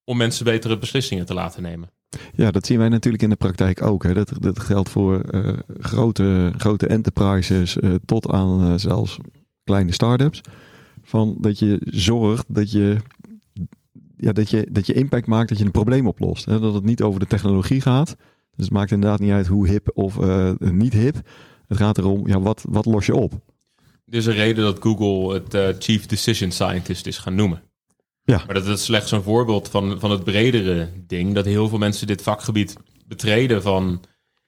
Om 0.03 0.17
mensen 0.17 0.45
betere 0.45 0.77
beslissingen 0.77 1.25
te 1.25 1.33
laten 1.33 1.61
nemen. 1.61 1.89
Ja, 2.33 2.51
dat 2.51 2.65
zien 2.65 2.77
wij 2.77 2.89
natuurlijk 2.89 3.23
in 3.23 3.29
de 3.29 3.35
praktijk 3.35 3.81
ook. 3.81 4.03
Hè. 4.03 4.13
Dat, 4.13 4.31
dat 4.39 4.59
geldt 4.59 4.89
voor 4.89 5.21
uh, 5.31 5.53
grote, 5.79 6.53
grote 6.57 6.87
enterprises 6.87 7.77
tot 8.05 8.29
aan 8.29 8.79
zelfs 8.79 9.17
kleine 9.63 9.91
start-ups. 9.91 10.41
Van 11.03 11.37
dat 11.39 11.59
je 11.59 11.81
zorgt 11.85 12.45
dat 12.47 12.71
je, 12.71 12.97
ja, 14.17 14.31
dat, 14.31 14.49
je, 14.49 14.67
dat 14.71 14.85
je 14.85 14.93
impact 14.93 15.27
maakt, 15.27 15.49
dat 15.49 15.57
je 15.57 15.65
een 15.65 15.71
probleem 15.71 16.07
oplost. 16.07 16.45
Hè? 16.45 16.59
Dat 16.59 16.73
het 16.73 16.83
niet 16.83 17.01
over 17.01 17.19
de 17.19 17.27
technologie 17.27 17.81
gaat. 17.81 18.15
Dus 18.55 18.65
het 18.65 18.73
maakt 18.73 18.91
inderdaad 18.91 19.19
niet 19.19 19.31
uit 19.31 19.47
hoe 19.47 19.67
hip 19.67 19.91
of 19.93 20.17
uh, 20.17 20.51
niet 20.59 20.93
hip. 20.93 21.15
Het 21.67 21.77
gaat 21.77 21.97
erom, 21.97 22.27
ja, 22.27 22.39
wat, 22.39 22.65
wat 22.69 22.85
los 22.85 23.05
je 23.05 23.15
op? 23.15 23.33
Er 24.05 24.17
is 24.17 24.25
een 24.25 24.33
reden 24.33 24.63
dat 24.63 24.79
Google 24.81 25.33
het 25.33 25.53
uh, 25.53 25.67
Chief 25.79 26.05
Decision 26.05 26.51
Scientist 26.51 27.07
is 27.07 27.17
gaan 27.17 27.35
noemen. 27.35 27.61
Ja. 28.23 28.43
Maar 28.45 28.53
dat 28.53 28.67
is 28.67 28.83
slechts 28.83 29.11
een 29.11 29.23
voorbeeld 29.23 29.69
van, 29.69 29.99
van 29.99 30.11
het 30.11 30.23
bredere 30.23 30.89
ding. 31.07 31.33
Dat 31.33 31.45
heel 31.45 31.69
veel 31.69 31.77
mensen 31.77 32.07
dit 32.07 32.21
vakgebied 32.21 32.77
betreden 33.05 33.61
van, 33.61 34.01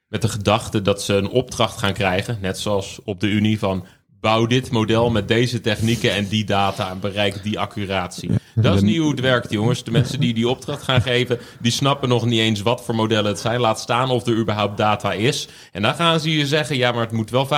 met 0.07 0.21
de 0.21 0.29
gedachte 0.29 0.81
dat 0.81 1.01
ze 1.01 1.13
een 1.13 1.29
opdracht 1.29 1.77
gaan 1.77 1.93
krijgen. 1.93 2.37
Net 2.41 2.57
zoals 2.57 2.99
op 3.03 3.19
de 3.19 3.29
Unie 3.29 3.59
van 3.59 3.85
bouw 4.21 4.45
dit 4.45 4.71
model 4.71 5.09
met 5.09 5.27
deze 5.27 5.61
technieken 5.61 6.11
en 6.13 6.27
die 6.27 6.43
data 6.43 6.89
en 6.89 6.99
bereik 6.99 7.43
die 7.43 7.59
accuratie. 7.59 8.31
Dat 8.55 8.75
is 8.75 8.81
niet 8.81 8.97
hoe 8.97 9.11
het 9.11 9.19
werkt, 9.19 9.51
jongens. 9.51 9.83
De 9.83 9.91
mensen 9.91 10.19
die 10.19 10.33
die 10.33 10.49
opdracht 10.49 10.83
gaan 10.83 11.01
geven, 11.01 11.39
die 11.59 11.71
snappen 11.71 12.09
nog 12.09 12.25
niet 12.25 12.39
eens 12.39 12.61
wat 12.61 12.83
voor 12.83 12.95
modellen 12.95 13.31
het 13.31 13.39
zijn. 13.39 13.59
Laat 13.59 13.79
staan 13.79 14.09
of 14.09 14.27
er 14.27 14.37
überhaupt 14.37 14.77
data 14.77 15.13
is. 15.13 15.47
En 15.71 15.81
dan 15.81 15.95
gaan 15.95 16.19
ze 16.19 16.37
je 16.37 16.47
zeggen, 16.47 16.77
ja, 16.77 16.91
maar 16.91 17.01
het 17.01 17.11
moet 17.11 17.29
wel 17.29 17.47
95,9% 17.47 17.51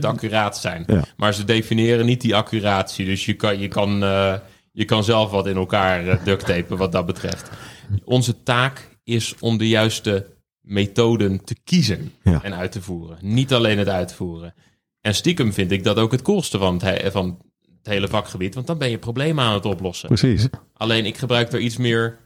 accuraat 0.00 0.58
zijn. 0.58 0.84
Ja. 0.86 1.02
Maar 1.16 1.34
ze 1.34 1.44
definiëren 1.44 2.06
niet 2.06 2.20
die 2.20 2.36
accuratie. 2.36 3.06
Dus 3.06 3.24
je 3.24 3.34
kan, 3.34 3.58
je 3.58 3.68
kan, 3.68 4.02
eh, 4.04 4.34
je 4.72 4.84
kan 4.84 5.04
zelf 5.04 5.30
wat 5.30 5.46
in 5.46 5.56
elkaar 5.56 6.04
uh, 6.04 6.14
ducttapen 6.24 6.76
wat 6.76 6.92
dat 6.92 7.06
betreft. 7.06 7.50
Onze 8.04 8.42
taak 8.42 8.88
is 9.04 9.34
om 9.40 9.58
de 9.58 9.68
juiste 9.68 10.26
methoden 10.62 11.44
te 11.44 11.56
kiezen 11.64 12.12
Ja. 12.22 12.42
en 12.42 12.54
uit 12.54 12.72
te 12.72 12.82
voeren. 12.82 13.18
Niet 13.20 13.52
alleen 13.52 13.78
het 13.78 13.88
uitvoeren. 13.88 14.54
En 15.00 15.14
stiekem 15.14 15.52
vind 15.52 15.70
ik 15.70 15.84
dat 15.84 15.96
ook 15.96 16.12
het 16.12 16.22
coolste 16.22 16.58
van 16.58 16.72
het, 16.74 16.82
he- 16.82 17.10
van 17.10 17.38
het 17.78 17.86
hele 17.86 18.08
vakgebied. 18.08 18.54
Want 18.54 18.66
dan 18.66 18.78
ben 18.78 18.90
je 18.90 18.98
problemen 18.98 19.44
aan 19.44 19.54
het 19.54 19.64
oplossen. 19.64 20.08
Precies. 20.08 20.48
Alleen 20.72 21.06
ik 21.06 21.16
gebruik 21.18 21.52
er 21.52 21.60
iets 21.60 21.76
meer 21.76 22.18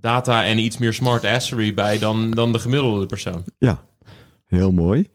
data 0.00 0.44
en 0.44 0.58
iets 0.58 0.78
meer 0.78 0.92
smart 0.94 1.24
assery 1.24 1.74
bij 1.74 1.98
dan, 1.98 2.30
dan 2.30 2.52
de 2.52 2.58
gemiddelde 2.58 3.06
persoon. 3.06 3.44
Ja, 3.58 3.84
heel 4.46 4.72
mooi. 4.72 5.08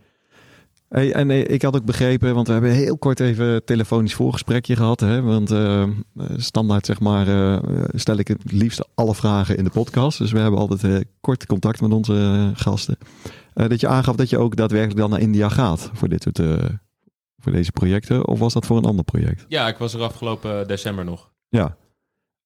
Hey, 0.92 1.14
en 1.14 1.32
eh, 1.32 1.48
ik 1.48 1.62
had 1.62 1.76
ook 1.76 1.86
begrepen, 1.86 2.34
want 2.36 2.48
we 2.48 2.54
hebben 2.54 2.72
heel 2.72 2.98
kort 2.98 3.20
even 3.20 3.46
een 3.46 3.64
telefonisch 3.66 4.14
voorgesprekje 4.14 4.76
gehad. 4.76 5.00
Hè? 5.00 5.22
Want 5.22 5.52
eh, 5.52 5.84
standaard 6.36 6.86
zeg 6.86 7.00
maar 7.00 7.28
eh, 7.28 7.84
stel 7.94 8.18
ik 8.18 8.28
het 8.28 8.52
liefst 8.52 8.88
alle 8.96 9.16
vragen 9.16 9.58
in 9.58 9.64
de 9.64 9.70
podcast. 9.70 10.18
Dus 10.18 10.32
we 10.32 10.40
hebben 10.40 10.60
altijd 10.60 10.84
eh, 10.84 11.02
kort 11.22 11.46
contact 11.46 11.82
met 11.82 11.92
onze 11.92 12.52
gasten. 12.54 12.98
Dat 13.54 13.80
je 13.80 13.88
aangaf 13.88 14.16
dat 14.16 14.30
je 14.30 14.38
ook 14.38 14.56
daadwerkelijk 14.56 15.00
dan 15.00 15.10
naar 15.10 15.20
India 15.20 15.50
gaat 15.50 15.90
voor 15.94 16.10
dit 16.10 16.24
soort 16.24 16.40
voor 17.38 17.52
deze 17.52 17.72
projecten. 17.72 18.28
Of 18.28 18.40
was 18.40 18.54
dat 18.54 18.66
voor 18.66 18.78
een 18.78 18.86
ander 18.86 19.06
project? 19.06 19.46
Ja, 19.48 19.68
ik 19.68 19.78
was 19.78 19.94
er 19.94 20.02
afgelopen 20.02 20.68
december 20.68 21.06
nog. 21.06 21.32
Ja. 21.50 21.78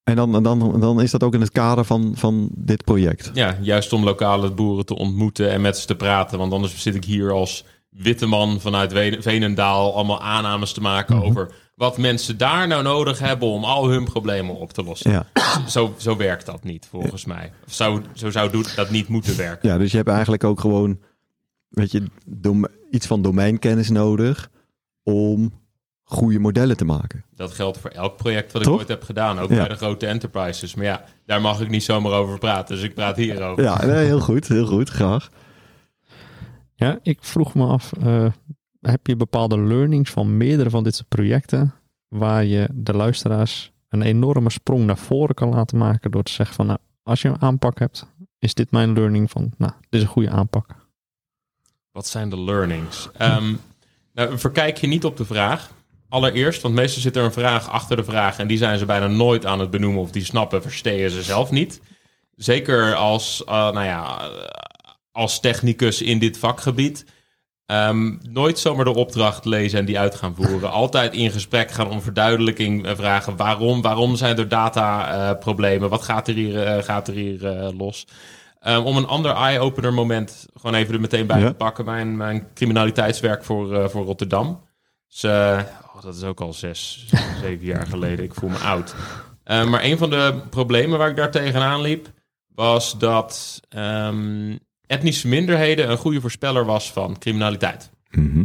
En 0.03 0.15
dan, 0.15 0.43
dan, 0.43 0.79
dan 0.79 1.01
is 1.01 1.11
dat 1.11 1.23
ook 1.23 1.33
in 1.33 1.41
het 1.41 1.51
kader 1.51 1.85
van, 1.85 2.11
van 2.15 2.49
dit 2.51 2.83
project. 2.83 3.31
Ja, 3.33 3.57
juist 3.61 3.93
om 3.93 4.03
lokale 4.03 4.51
boeren 4.51 4.85
te 4.85 4.95
ontmoeten 4.95 5.51
en 5.51 5.61
met 5.61 5.77
ze 5.77 5.87
te 5.87 5.95
praten. 5.95 6.37
Want 6.37 6.53
anders 6.53 6.81
zit 6.81 6.95
ik 6.95 7.05
hier 7.05 7.31
als 7.31 7.65
witte 7.97 8.25
man 8.25 8.59
vanuit 8.61 8.93
Veenendaal 9.19 9.93
allemaal 9.95 10.21
aannames 10.21 10.71
te 10.73 10.81
maken 10.81 11.15
Mhm. 11.15 11.25
over 11.25 11.51
wat 11.75 11.97
mensen 11.97 12.37
daar 12.37 12.67
nou 12.67 12.83
nodig 12.83 13.19
hebben 13.19 13.47
om 13.47 13.63
al 13.63 13.87
hun 13.89 14.03
problemen 14.03 14.55
op 14.55 14.71
te 14.73 14.83
lossen. 14.83 15.11
Ja. 15.11 15.25
Zo, 15.67 15.93
zo 15.97 16.17
werkt 16.17 16.45
dat 16.45 16.63
niet, 16.63 16.87
volgens 16.89 17.25
mij. 17.25 17.51
Of 17.67 17.73
zou, 17.73 18.01
zo 18.13 18.29
zou 18.29 18.63
dat 18.75 18.89
niet 18.89 19.07
moeten 19.07 19.37
werken. 19.37 19.69
Ja, 19.69 19.77
dus 19.77 19.91
je 19.91 19.97
hebt 19.97 20.09
eigenlijk 20.09 20.43
ook 20.43 20.59
gewoon, 20.59 20.99
weet 21.69 21.91
je, 21.91 22.03
iets 22.91 23.07
van 23.07 23.21
domeinkennis 23.21 23.89
nodig 23.89 24.49
om 25.03 25.53
goede 26.03 26.39
modellen 26.39 26.77
te 26.77 26.85
maken. 26.85 27.23
Dat 27.35 27.51
geldt 27.51 27.77
voor 27.77 27.89
elk 27.89 28.17
project 28.17 28.51
wat 28.51 28.63
Toch? 28.63 28.73
ik 28.73 28.79
ooit 28.79 28.87
heb 28.87 29.03
gedaan. 29.03 29.39
Ook 29.39 29.49
Ja. 29.49 29.55
bij 29.55 29.67
de 29.67 29.75
grote 29.75 30.05
enterprises. 30.07 30.75
Maar 30.75 30.85
ja, 30.85 31.03
daar 31.25 31.41
mag 31.41 31.61
ik 31.61 31.69
niet 31.69 31.83
zomaar 31.83 32.11
over 32.11 32.37
praten. 32.39 32.75
Dus 32.75 32.83
ik 32.85 32.93
praat 32.93 33.15
hierover. 33.15 33.63
Ja, 33.63 33.85
nee, 33.85 34.05
heel 34.05 34.19
goed, 34.19 34.47
heel 34.47 34.65
goed, 34.65 34.89
graag. 34.89 35.29
Ja, 36.75 36.99
ik 37.01 37.23
vroeg 37.23 37.55
me 37.55 37.65
af, 37.65 37.93
eh, 37.93 38.27
heb 38.81 39.07
je 39.07 39.15
bepaalde 39.15 39.59
learnings 39.59 40.11
van 40.11 40.37
meerdere 40.37 40.69
van 40.69 40.83
dit 40.83 40.95
soort 40.95 41.07
projecten 41.07 41.73
waar 42.07 42.43
je 42.45 42.69
de 42.73 42.93
luisteraars 42.93 43.71
een 43.89 44.01
enorme 44.01 44.49
sprong 44.49 44.85
naar 44.85 44.97
voren 44.97 45.35
kan 45.35 45.49
laten 45.49 45.77
maken 45.77 46.11
door 46.11 46.23
te 46.23 46.31
zeggen 46.31 46.55
van, 46.55 46.65
nou, 46.65 46.79
als 47.03 47.21
je 47.21 47.27
een 47.27 47.41
aanpak 47.41 47.79
hebt, 47.79 48.07
is 48.39 48.53
dit 48.53 48.71
mijn 48.71 48.93
learning 48.93 49.31
van, 49.31 49.51
nou, 49.57 49.71
dit 49.79 49.99
is 49.99 50.01
een 50.01 50.07
goede 50.13 50.29
aanpak. 50.29 50.75
Wat 51.91 52.07
zijn 52.07 52.29
de 52.29 52.39
learnings? 52.39 53.09
Ehm, 53.17 53.53
nou, 54.13 54.39
verkijk 54.39 54.77
je 54.77 54.87
niet 54.87 55.05
op 55.05 55.17
de 55.17 55.25
vraag. 55.25 55.71
Allereerst, 56.09 56.61
want 56.61 56.75
meestal 56.75 57.01
zit 57.01 57.15
er 57.15 57.23
een 57.23 57.31
vraag 57.31 57.69
achter 57.69 57.95
de 57.95 58.03
vraag 58.03 58.37
en 58.37 58.47
die 58.47 58.57
zijn 58.57 58.77
ze 58.77 58.85
bijna 58.85 59.07
nooit 59.07 59.45
aan 59.45 59.59
het 59.59 59.69
benoemen 59.69 60.01
of 60.01 60.11
die 60.11 60.23
snappen, 60.23 60.61
verstehen 60.61 61.11
ze 61.11 61.23
zelf 61.23 61.51
niet. 61.51 61.81
Zeker 62.35 62.95
als, 62.95 63.43
eh, 63.43 63.53
nou 63.53 63.83
ja, 63.83 64.29
als 65.15 65.39
technicus 65.39 66.01
in 66.01 66.19
dit 66.19 66.37
vakgebied. 66.37 67.05
Ehm, 67.65 68.15
nooit 68.29 68.59
zomaar 68.59 68.85
de 68.85 68.93
opdracht 68.95 69.45
lezen 69.45 69.79
en 69.79 69.85
die 69.85 69.99
uit 69.99 70.15
gaan 70.15 70.35
voeren. 70.35 70.71
Altijd 70.81 71.13
in 71.13 71.31
gesprek 71.31 71.71
gaan 71.71 71.89
om 71.89 72.01
verduidelijking 72.01 72.85
eh, 72.85 72.95
vragen. 72.95 73.35
Waarom? 73.35 73.81
Waarom 73.81 74.15
zijn 74.15 74.37
er 74.37 74.47
dataproblemen? 74.49 75.89
Wat 75.89 76.01
gaat 76.03 76.27
er 76.27 76.33
hier, 76.33 76.63
eh, 76.63 76.83
gaat 76.83 77.07
er 77.07 77.13
hier 77.13 77.47
eh, 77.47 77.77
los? 77.77 78.07
Ehm, 78.59 78.81
om 78.81 78.97
een 78.97 79.07
ander 79.07 79.31
eye-opener 79.35 79.93
moment 79.93 80.45
gewoon 80.53 80.75
even 80.75 80.93
er 80.93 81.01
meteen 81.01 81.27
bij 81.27 81.39
Ja. 81.39 81.47
te 81.47 81.53
pakken. 81.53 81.85
Mijn, 81.85 82.17
mijn 82.17 82.47
criminaliteitswerk 82.53 83.43
voor, 83.43 83.75
eh, 83.75 83.87
voor 83.89 84.05
Rotterdam. 84.05 84.61
Dus, 85.07 85.23
eh, 85.23 85.59
oh, 85.95 86.01
dat 86.01 86.15
is 86.15 86.23
ook 86.23 86.41
al 86.41 86.53
zes, 86.53 87.05
zeven 87.41 87.65
jaar 87.65 87.87
geleden. 87.87 88.25
Ik 88.25 88.33
voel 88.33 88.49
me 88.49 88.57
oud. 88.57 88.95
Eh, 89.43 89.65
maar 89.65 89.83
een 89.83 89.97
van 89.97 90.09
de 90.09 90.33
problemen 90.49 90.97
waar 90.97 91.09
ik 91.09 91.15
daar 91.15 91.31
tegenaan 91.31 91.81
liep... 91.81 92.07
was 92.47 92.97
dat 92.97 93.59
ehm, 93.69 94.57
etnische 94.87 95.27
minderheden 95.27 95.89
een 95.89 95.97
goede 95.97 96.21
voorspeller 96.21 96.65
was 96.65 96.91
van 96.91 97.17
criminaliteit. 97.19 97.91
Mhm. 98.11 98.43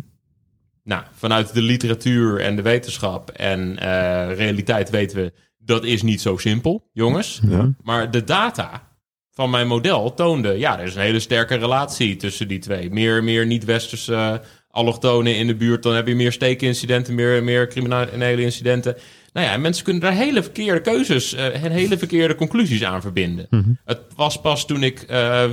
Nou, 0.85 1.03
vanuit 1.13 1.55
de 1.55 1.63
literatuur 1.63 2.41
en 2.41 2.57
de 2.57 2.63
wetenschap 2.63 3.31
en 3.31 3.79
eh, 3.79 4.37
realiteit 4.37 4.91
weten 4.91 5.17
we... 5.17 5.33
dat 5.59 5.85
is 5.85 6.03
niet 6.03 6.21
zo 6.21 6.37
simpel, 6.37 6.89
jongens. 6.93 7.41
Ja. 7.49 7.73
Maar 7.83 8.11
de 8.11 8.25
data 8.25 8.89
van 9.31 9.51
mijn 9.51 9.67
model 9.67 10.15
toonde, 10.15 10.59
ja, 10.59 10.79
er 10.79 10.87
is 10.87 10.95
een 10.95 11.01
hele 11.01 11.21
sterke 11.21 11.55
relatie 11.55 12.17
tussen 12.17 12.49
die 12.49 12.59
twee. 12.59 12.91
Meer, 12.91 13.25
meer 13.25 13.47
niet-westerse 13.47 14.43
allochtonen 14.71 15.37
in 15.37 15.47
de 15.47 15.55
buurt, 15.55 15.83
dan 15.83 15.95
heb 15.95 16.07
je 16.07 16.15
meer 16.15 16.33
steekincidenten, 16.33 17.15
meer, 17.15 17.45
meer 17.45 17.69
criminele 17.69 18.43
incidenten. 18.43 18.97
Nou 19.33 19.47
ja, 19.47 19.53
en 19.53 19.61
mensen 19.61 19.85
kunnen 19.85 20.03
daar 20.03 20.13
hele 20.13 20.43
verkeerde 20.43 20.81
keuzes 20.81 21.35
eh, 21.35 21.65
en 21.65 21.71
hele 21.71 21.99
verkeerde 21.99 22.35
conclusies 22.35 22.85
aan 22.85 23.01
verbinden. 23.01 23.77
Het 23.85 24.01
was 24.17 24.41
pas 24.41 24.67
toen 24.67 24.83
ik 24.83 25.03
eh, 25.03 25.51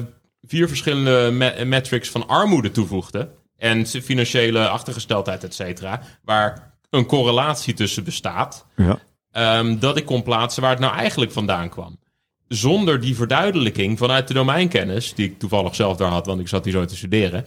vier 0.47 0.67
verschillende 0.67 1.29
me- 1.31 1.65
metrics 1.65 2.09
van 2.09 2.27
armoede 2.27 2.71
toevoegde 2.71 3.29
en 3.57 3.85
financiële 3.87 4.67
achtergesteldheid, 4.67 5.43
et 5.43 5.53
cetera, 5.53 6.01
waar 6.23 6.77
een 6.89 7.05
correlatie 7.05 7.73
tussen 7.73 8.03
bestaat 8.03 8.65
Ja. 8.75 8.99
ehm, 9.31 9.79
dat 9.79 9.97
ik 9.97 10.05
kon 10.05 10.23
plaatsen 10.23 10.61
waar 10.61 10.71
het 10.71 10.79
nou 10.79 10.95
eigenlijk 10.95 11.31
vandaan 11.31 11.69
kwam. 11.69 11.99
Zonder 12.47 12.99
die 13.01 13.15
verduidelijking 13.15 13.97
vanuit 13.97 14.27
de 14.27 14.33
domeinkennis, 14.33 15.13
die 15.13 15.25
ik 15.29 15.39
toevallig 15.39 15.75
zelf 15.75 15.97
daar 15.97 16.09
had, 16.09 16.25
want 16.25 16.39
ik 16.39 16.47
zat 16.47 16.63
hier 16.63 16.73
zo 16.73 16.85
te 16.85 16.95
studeren, 16.95 17.45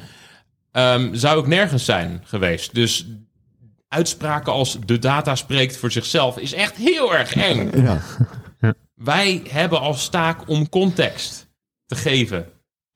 ehm, 0.72 1.14
zou 1.14 1.40
ik 1.40 1.46
nergens 1.46 1.84
zijn 1.84 2.22
geweest. 2.24 2.74
Dus 2.74 3.06
uitspraken 3.88 4.52
als 4.52 4.78
de 4.86 4.98
data 4.98 5.34
spreekt 5.34 5.76
voor 5.76 5.90
zichzelf 5.92 6.38
is 6.38 6.52
echt 6.52 6.76
heel 6.76 7.14
erg 7.14 7.34
eng. 7.34 7.82
Ja. 7.82 8.00
Wij 8.94 9.42
hebben 9.48 9.80
als 9.80 10.08
taak 10.08 10.48
om 10.48 10.68
context 10.68 11.48
te 11.86 11.94
geven 11.96 12.46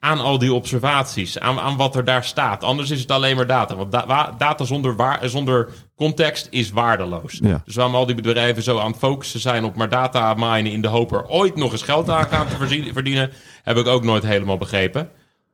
aan 0.05 0.21
al 0.21 0.39
die 0.39 0.53
observaties, 0.55 1.39
aan, 1.39 1.59
aan 1.61 1.77
wat 1.77 1.97
er 1.97 2.05
daar 2.05 2.25
staat. 2.25 2.65
Anders 2.65 2.91
is 2.91 3.01
het 3.01 3.11
alleen 3.11 3.37
maar 3.37 3.47
data. 3.47 3.77
Want 3.77 3.93
da- 3.93 4.07
wa- 4.07 4.35
data 4.39 4.65
zonder, 4.65 4.97
waar, 4.97 5.29
zonder 5.29 5.69
context 5.97 6.47
is 6.51 6.71
waardeloos. 6.71 7.39
Ja. 7.43 7.63
Dus 7.65 7.75
waarom 7.75 7.95
al 7.95 8.07
die 8.07 8.15
bedrijven 8.15 8.63
zo 8.63 8.79
aan 8.79 8.91
het 8.91 8.99
focussen 8.99 9.41
zijn 9.41 9.65
op 9.65 9.77
maar 9.77 9.89
data 9.89 10.35
minen 10.35 10.73
in 10.73 10.83
de 10.83 10.89
hoop 10.89 11.13
er 11.13 11.29
ooit 11.29 11.57
nog 11.57 11.73
eens 11.73 11.83
geld 11.83 12.11
aan 12.11 12.27
gaan 12.27 12.47
te 12.49 12.57
verdienen, 12.93 13.31
heb 13.63 13.77
ik 13.77 13.87
ook 13.87 14.05
nooit 14.05 14.23
helemaal 14.23 14.59
begrepen. 14.59 15.11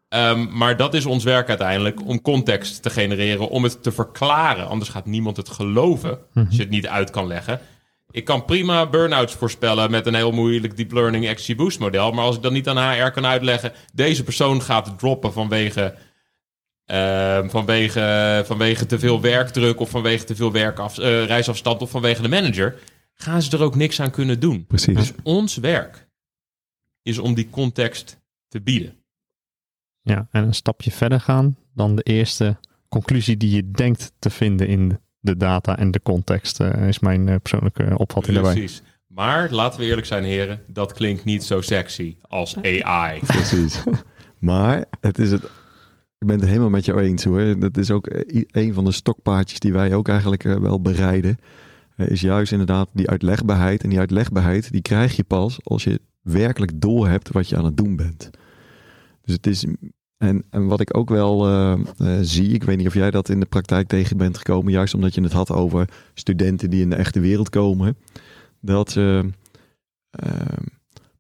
Ehm, 0.09 0.47
maar 0.51 0.77
dat 0.77 0.95
is 0.95 1.07
ons 1.07 1.25
werk 1.25 1.49
uiteindelijk, 1.49 2.07
om 2.07 2.23
context 2.23 2.83
te 2.83 2.91
genereren, 2.91 3.49
om 3.49 3.63
het 3.63 3.83
te 3.83 3.93
verklaren. 3.93 4.69
Anders 4.69 4.91
gaat 4.91 5.07
niemand 5.07 5.37
het 5.37 5.49
geloven 5.49 6.19
als 6.35 6.47
je 6.57 6.63
het 6.63 6.71
niet 6.71 6.87
uit 6.87 7.11
kan 7.11 7.27
leggen. 7.27 7.61
Ik 8.11 8.25
kan 8.25 8.45
prima 8.45 8.89
burn-outs 8.89 9.35
voorspellen 9.35 9.91
met 9.91 10.07
een 10.07 10.15
heel 10.15 10.33
moeilijk 10.33 10.77
deep 10.77 10.93
learning 10.93 11.35
XGBoost 11.35 11.79
model. 11.79 12.13
Maar 12.13 12.25
als 12.25 12.37
ik 12.37 12.43
dan 12.43 12.53
niet 12.53 12.69
aan 12.69 12.93
HR 12.93 13.11
kan 13.11 13.27
uitleggen, 13.27 13.73
deze 13.93 14.25
persoon 14.25 14.63
gaat 14.63 14.99
droppen 14.99 15.33
vanwege, 15.33 15.95
ehm, 16.85 17.49
vanwege, 17.49 18.43
vanwege 18.47 18.87
te 18.87 18.99
veel 18.99 19.21
werkdruk 19.21 19.81
of 19.81 19.91
vanwege 19.91 20.25
te 20.25 20.35
veel 20.35 20.53
werkaf, 20.53 20.99
eh, 20.99 21.25
reisafstand 21.25 21.83
of 21.83 21.91
vanwege 21.91 22.23
de 22.23 22.29
manager, 22.29 22.79
gaan 23.15 23.43
ze 23.43 23.57
er 23.57 23.63
ook 23.63 23.75
niks 23.75 24.01
aan 24.01 24.11
kunnen 24.11 24.41
doen. 24.41 24.67
Precies. 24.67 24.97
Dus 24.97 25.13
ons 25.23 25.57
werk 25.57 26.09
is 27.03 27.19
om 27.19 27.35
die 27.35 27.51
context 27.51 28.21
te 28.49 28.61
bieden. 28.61 28.95
Ja, 30.03 30.29
en 30.31 30.45
een 30.45 30.55
stapje 30.55 30.91
verder 30.91 31.21
gaan 31.21 31.57
dan 31.75 31.97
de 31.97 32.03
eerste 32.03 32.57
conclusie 32.89 33.37
die 33.37 33.55
je 33.55 33.71
denkt 33.71 34.13
te 34.19 34.31
vinden 34.31 34.69
in 34.69 34.99
de 35.21 35.37
data 35.37 35.79
en 35.79 35.91
de 35.91 36.03
context, 36.03 36.61
eh, 36.61 36.89
is 36.89 36.99
mijn 36.99 37.29
eh, 37.29 37.37
persoonlijke 37.43 37.99
opvatting 37.99 38.35
daarbij. 38.35 38.55
Precies. 38.55 38.83
Maar 39.07 39.51
laten 39.51 39.81
we 39.81 39.87
eerlijk 39.87 40.07
zijn, 40.07 40.25
heren, 40.25 40.63
dat 40.67 40.93
klinkt 40.93 41.25
niet 41.25 41.45
zo 41.45 41.61
sexy 41.61 42.17
als 42.21 42.57
AI. 42.57 43.21
Precies. 43.27 43.83
maar 44.39 44.85
het 45.01 45.19
is 45.19 45.31
het. 45.31 45.43
Ik 46.19 46.27
ben 46.27 46.41
het 46.41 46.49
helemaal 46.49 46.71
met 46.71 46.85
jou 46.85 47.01
eens 47.01 47.25
hoor. 47.25 47.59
Dat 47.59 47.77
is 47.77 47.91
ook 47.91 48.07
eh, 48.07 48.45
een 48.51 48.75
van 48.75 48.85
de 48.85 48.93
stokpaardjes 48.93 49.61
die 49.61 49.73
wij 49.73 49.95
ook 49.95 50.09
eigenlijk 50.09 50.43
wel 50.43 50.81
bereiden. 50.81 51.39
is 51.97 52.21
juist 52.21 52.53
inderdaad 52.53 52.89
die 52.93 53.11
uitlegbaarheid. 53.11 53.83
En 53.83 53.89
die 53.89 53.99
uitlegbaarheid 53.99 54.73
die 54.73 54.83
krijg 54.83 55.17
je 55.17 55.25
pas 55.25 55.59
als 55.63 55.85
je 55.85 56.01
werkelijk 56.23 56.81
door 56.81 57.09
hebt 57.09 57.31
wat 57.31 57.49
je 57.49 57.57
aan 57.57 57.65
het 57.65 57.77
doen 57.77 57.97
bent. 57.97 58.31
Dus 59.23 59.35
het 59.35 59.47
is. 59.47 59.67
En, 60.21 60.45
en 60.51 60.67
wat 60.67 60.81
ik 60.81 60.97
ook 60.97 61.09
wel 61.09 61.47
eh, 61.47 61.73
eh, 61.73 62.19
zie, 62.21 62.49
ik 62.49 62.65
weet 62.65 62.77
niet 62.77 62.87
of 62.87 62.95
jij 62.95 63.11
dat 63.11 63.29
in 63.29 63.41
de 63.41 63.47
praktijk 63.47 63.89
tegen 63.89 64.17
bent 64.17 64.37
gekomen, 64.37 64.73
juist 64.73 64.95
omdat 64.95 65.15
je 65.15 65.23
het 65.23 65.33
had 65.33 65.51
over 65.51 65.89
studenten 66.15 66.71
die 66.71 66.83
in 66.83 66.91
de 66.91 66.97
echte 66.97 67.21
wereld 67.21 67.51
komen, 67.51 67.97
dat 68.61 68.91
ze 68.91 69.31
eh, 70.11 70.33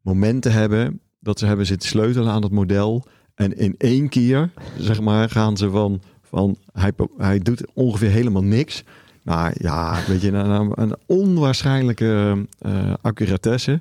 momenten 0.02 0.52
hebben 0.52 1.00
dat 1.20 1.38
ze 1.38 1.46
hebben 1.46 1.66
zitten 1.66 1.88
sleutelen 1.88 2.32
aan 2.32 2.42
het 2.42 2.52
model 2.52 3.04
en 3.34 3.56
in 3.56 3.74
één 3.78 4.08
keer, 4.08 4.50
zeg 4.78 5.00
maar, 5.00 5.30
gaan 5.30 5.56
ze 5.56 5.70
van, 5.70 6.00
van 6.22 6.56
hij, 6.72 6.92
hij 7.16 7.38
doet 7.38 7.66
ongeveer 7.74 8.10
helemaal 8.10 8.44
niks. 8.44 8.84
Nou 9.22 9.52
ja, 9.54 9.98
weet 10.06 10.20
je, 10.20 10.32
een, 10.32 10.72
een 10.74 10.96
onwaarschijnlijke 11.06 12.46
uh, 12.66 12.94
accuratesse. 13.00 13.80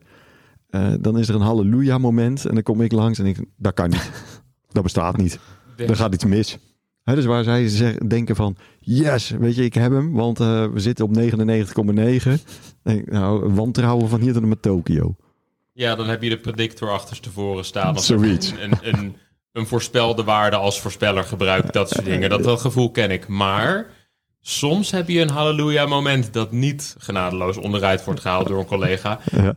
Dan 0.99 1.17
is 1.17 1.29
er 1.29 1.35
een 1.35 1.41
halleluja 1.41 1.97
moment 1.97 2.45
en 2.45 2.53
dan 2.53 2.63
kom 2.63 2.81
ik 2.81 2.91
langs 2.91 3.19
en 3.19 3.25
ik, 3.25 3.45
dat 3.57 3.73
kan 3.73 3.89
niet. 3.89 4.11
Dat 4.71 4.83
bestaat 4.83 5.17
niet. 5.17 5.39
Er 5.77 5.95
gaat 5.95 6.13
iets 6.13 6.25
mis. 6.25 6.57
He, 7.03 7.15
dus 7.15 7.25
waar 7.25 7.43
zij 7.43 7.67
zeggen, 7.67 8.07
denken 8.07 8.35
van, 8.35 8.57
yes, 8.79 9.29
weet 9.29 9.55
je, 9.55 9.63
ik 9.63 9.73
heb 9.73 9.91
hem, 9.91 10.13
want 10.13 10.39
uh, 10.39 10.65
we 10.65 10.79
zitten 10.79 11.05
op 11.05 11.17
99,9. 11.17 13.03
Nou, 13.05 13.53
wantrouwen 13.53 14.09
van 14.09 14.21
hier 14.21 14.33
tot 14.33 14.41
en 14.41 14.47
met 14.47 14.61
Tokio. 14.61 15.15
Ja, 15.73 15.95
dan 15.95 16.07
heb 16.07 16.21
je 16.21 16.29
de 16.29 16.38
predictor 16.38 16.91
achterstevoren 16.91 17.65
staan. 17.65 17.95
Of 17.95 18.03
Zoiets. 18.03 18.51
Een, 18.51 18.71
een, 18.71 18.97
een, 18.99 19.15
een 19.51 19.67
voorspelde 19.67 20.23
waarde 20.23 20.55
als 20.55 20.81
voorspeller 20.81 21.23
gebruikt, 21.23 21.73
dat 21.73 21.89
soort 21.89 22.05
dingen. 22.05 22.29
Dat, 22.29 22.43
dat 22.43 22.61
gevoel 22.61 22.91
ken 22.91 23.11
ik. 23.11 23.27
Maar 23.27 23.88
soms 24.41 24.91
heb 24.91 25.09
je 25.09 25.21
een 25.21 25.29
halleluja 25.29 25.85
moment 25.85 26.33
dat 26.33 26.51
niet 26.51 26.95
genadeloos 26.97 27.57
onderuit 27.57 28.03
wordt 28.03 28.19
gehaald 28.19 28.47
door 28.47 28.59
een 28.59 28.65
collega. 28.65 29.19
Ja. 29.31 29.55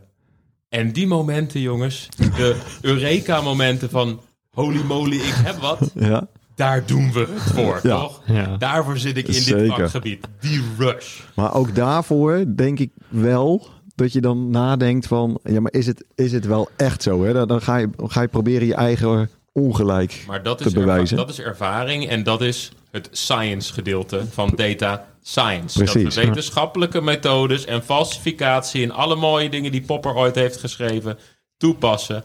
En 0.69 0.91
die 0.91 1.07
momenten, 1.07 1.61
jongens, 1.61 2.09
de 2.17 2.61
Eureka-momenten 2.81 3.89
van 3.89 4.21
holy 4.53 4.81
moly, 4.83 5.15
ik 5.15 5.33
heb 5.35 5.55
wat. 5.55 5.91
Ja. 5.95 6.27
Daar 6.55 6.85
doen 6.85 7.11
we 7.11 7.19
het 7.19 7.41
voor, 7.41 7.79
Ja. 7.83 7.99
toch? 7.99 8.21
Ja. 8.25 8.57
Daarvoor 8.57 8.97
zit 8.97 9.17
ik 9.17 9.27
in 9.27 9.33
Zeker. 9.33 9.59
dit 9.63 9.73
vakgebied. 9.73 10.27
Die 10.39 10.61
rush. 10.77 11.19
Maar 11.35 11.53
ook 11.53 11.75
daarvoor 11.75 12.45
denk 12.55 12.79
ik 12.79 12.91
wel 13.09 13.67
dat 13.95 14.13
je 14.13 14.21
dan 14.21 14.49
nadenkt 14.49 15.07
van, 15.07 15.39
ja, 15.43 15.61
maar 15.61 15.73
is 15.73 15.87
het, 15.87 16.05
is 16.15 16.31
het 16.31 16.45
wel 16.45 16.69
echt 16.77 17.03
zo? 17.03 17.23
Hè? 17.23 17.45
Dan, 17.45 17.61
ga, 17.61 17.77
je, 17.77 17.89
ga 17.97 18.21
je 18.21 18.27
proberen 18.27 18.67
je 18.67 18.73
eigen 18.75 19.29
ongelijk. 19.51 20.23
Maar 20.27 20.43
dat 20.43 20.57
te 20.57 20.65
is, 20.65 20.73
bewijzen. 20.73 21.17
dat 21.17 21.29
is 21.29 21.39
ervaring 21.39 22.07
en 22.07 22.23
dat 22.23 22.41
is 22.41 22.71
het 22.91 23.09
science 23.11 23.73
gedeelte 23.73 24.25
van 24.31 24.51
data 24.55 25.05
science. 25.21 25.77
Precies, 25.77 26.03
dat 26.03 26.13
we 26.13 26.21
ja. 26.21 26.27
wetenschappelijke 26.27 27.01
methodes 27.01 27.65
en 27.65 27.83
falsificatie 27.83 28.83
en 28.83 28.91
alle 28.91 29.15
mooie 29.15 29.49
dingen 29.49 29.71
die 29.71 29.81
Popper 29.81 30.15
ooit 30.15 30.35
heeft 30.35 30.59
geschreven 30.59 31.17
toepassen 31.57 32.23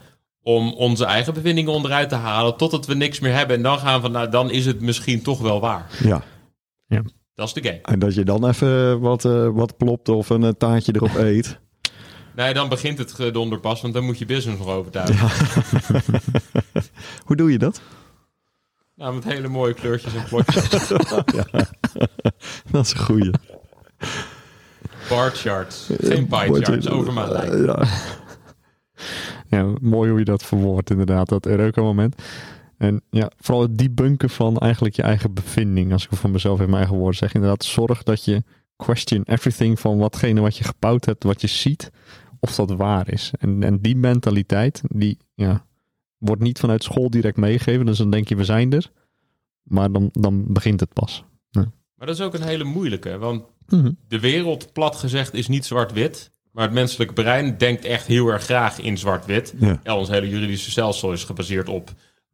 om 0.48 0.72
onze 0.72 1.04
eigen 1.04 1.34
bevindingen 1.34 1.72
onderuit 1.72 2.08
te 2.08 2.14
halen 2.14 2.56
totdat 2.56 2.86
we 2.86 2.94
niks 2.94 3.20
meer 3.20 3.34
hebben. 3.34 3.56
En 3.56 3.62
dan 3.62 3.78
gaan 3.78 4.02
we, 4.02 4.08
nou, 4.08 4.28
dan 4.28 4.50
is 4.50 4.66
het 4.66 4.80
misschien 4.80 5.22
toch 5.22 5.40
wel 5.40 5.60
waar. 5.60 5.86
Ja. 6.02 6.22
Dat 7.34 7.46
is 7.46 7.52
de 7.52 7.62
game. 7.62 7.78
En 7.82 7.98
dat 7.98 8.14
je 8.14 8.24
dan 8.24 8.48
even 8.48 9.00
wat, 9.00 9.24
eh, 9.24 9.48
wat 9.48 9.76
plopt 9.76 10.08
of 10.08 10.30
een 10.30 10.44
eh, 10.44 10.52
taartje 10.58 10.94
erop 10.94 11.14
eet. 11.30 11.58
Nee, 12.34 12.54
dan 12.54 12.68
begint 12.68 12.98
het 12.98 13.12
gedonder 13.12 13.60
pas, 13.60 13.80
want 13.80 13.94
dan 13.94 14.04
moet 14.04 14.18
je 14.18 14.26
business 14.26 14.58
nog 14.58 14.68
overtuigen. 14.68 15.28
Hoe 17.26 17.36
doe 17.36 17.52
je 17.52 17.58
dat? 17.58 17.80
Nou, 18.94 19.14
met 19.14 19.24
hele 19.24 19.48
mooie 19.48 19.74
kleurtjes 19.74 20.14
en 20.14 20.24
plotjes. 20.24 20.68
Dat 22.70 22.84
is 22.84 22.92
een 22.92 22.98
goeie. 22.98 23.30
Bar 25.08 25.30
charts. 25.30 25.88
Geen 25.98 26.26
pie 26.26 26.62
charts 26.62 26.88
over 26.88 27.12
mijn 27.12 27.30
lijn. 27.30 27.52
Eh, 27.52 27.64
ja. 27.64 27.86
Ja, 29.48 29.74
mooi 29.80 30.10
hoe 30.10 30.18
je 30.18 30.24
dat 30.24 30.42
verwoordt, 30.44 30.90
inderdaad, 30.90 31.28
dat 31.28 31.46
Eureka-moment. 31.46 32.22
En 32.76 33.02
ja, 33.10 33.30
vooral 33.36 33.62
het 33.62 33.78
debunken 33.78 34.30
van 34.30 34.56
eigenlijk 34.58 34.96
je 34.96 35.02
eigen 35.02 35.34
bevinding, 35.34 35.92
als 35.92 36.04
ik 36.04 36.10
het 36.10 36.18
voor 36.18 36.30
mezelf 36.30 36.58
in 36.58 36.64
mijn 36.64 36.76
eigen 36.78 36.96
woorden 36.96 37.18
zeg. 37.18 37.34
Inderdaad, 37.34 37.64
zorg 37.64 38.02
dat 38.02 38.24
je 38.24 38.42
question 38.76 39.22
everything 39.24 39.80
van 39.80 39.98
watgene 39.98 40.40
wat 40.40 40.56
je 40.56 40.64
gebouwd 40.64 41.04
hebt, 41.04 41.24
wat 41.24 41.40
je 41.40 41.46
ziet, 41.46 41.90
of 42.40 42.54
dat 42.54 42.70
waar 42.70 43.12
is. 43.12 43.32
En, 43.38 43.62
en 43.62 43.80
die 43.80 43.96
mentaliteit, 43.96 44.82
die 44.88 45.18
ja, 45.34 45.66
wordt 46.18 46.42
niet 46.42 46.58
vanuit 46.58 46.82
school 46.82 47.10
direct 47.10 47.36
meegegeven. 47.36 47.86
Dus 47.86 47.98
dan 47.98 48.10
denk 48.10 48.28
je, 48.28 48.36
we 48.36 48.44
zijn 48.44 48.72
er. 48.72 48.90
Maar 49.62 49.92
dan, 49.92 50.08
dan 50.12 50.44
begint 50.52 50.80
het 50.80 50.92
pas. 50.92 51.24
Maar 51.50 52.06
dat 52.06 52.16
is 52.16 52.22
ook 52.24 52.34
een 52.34 52.42
hele 52.42 52.64
moeilijke, 52.64 53.18
want 53.18 53.44
Mhm. 53.68 53.92
de 54.08 54.20
wereld, 54.20 54.72
plat 54.72 54.96
gezegd, 54.96 55.34
is 55.34 55.48
niet 55.48 55.64
zwart-wit. 55.64 56.30
Maar 56.58 56.66
het 56.66 56.76
menselijke 56.76 57.12
brein 57.12 57.58
denkt 57.58 57.84
echt 57.84 58.06
heel 58.06 58.28
erg 58.28 58.42
graag 58.42 58.80
in 58.80 58.98
zwart-wit. 58.98 59.54
Ja. 59.58 59.80
Ja, 59.82 59.96
ons 59.96 60.08
hele 60.08 60.28
juridische 60.28 60.70
stelsel 60.70 61.12
is 61.12 61.24
gebaseerd 61.24 61.68
op 61.68 61.90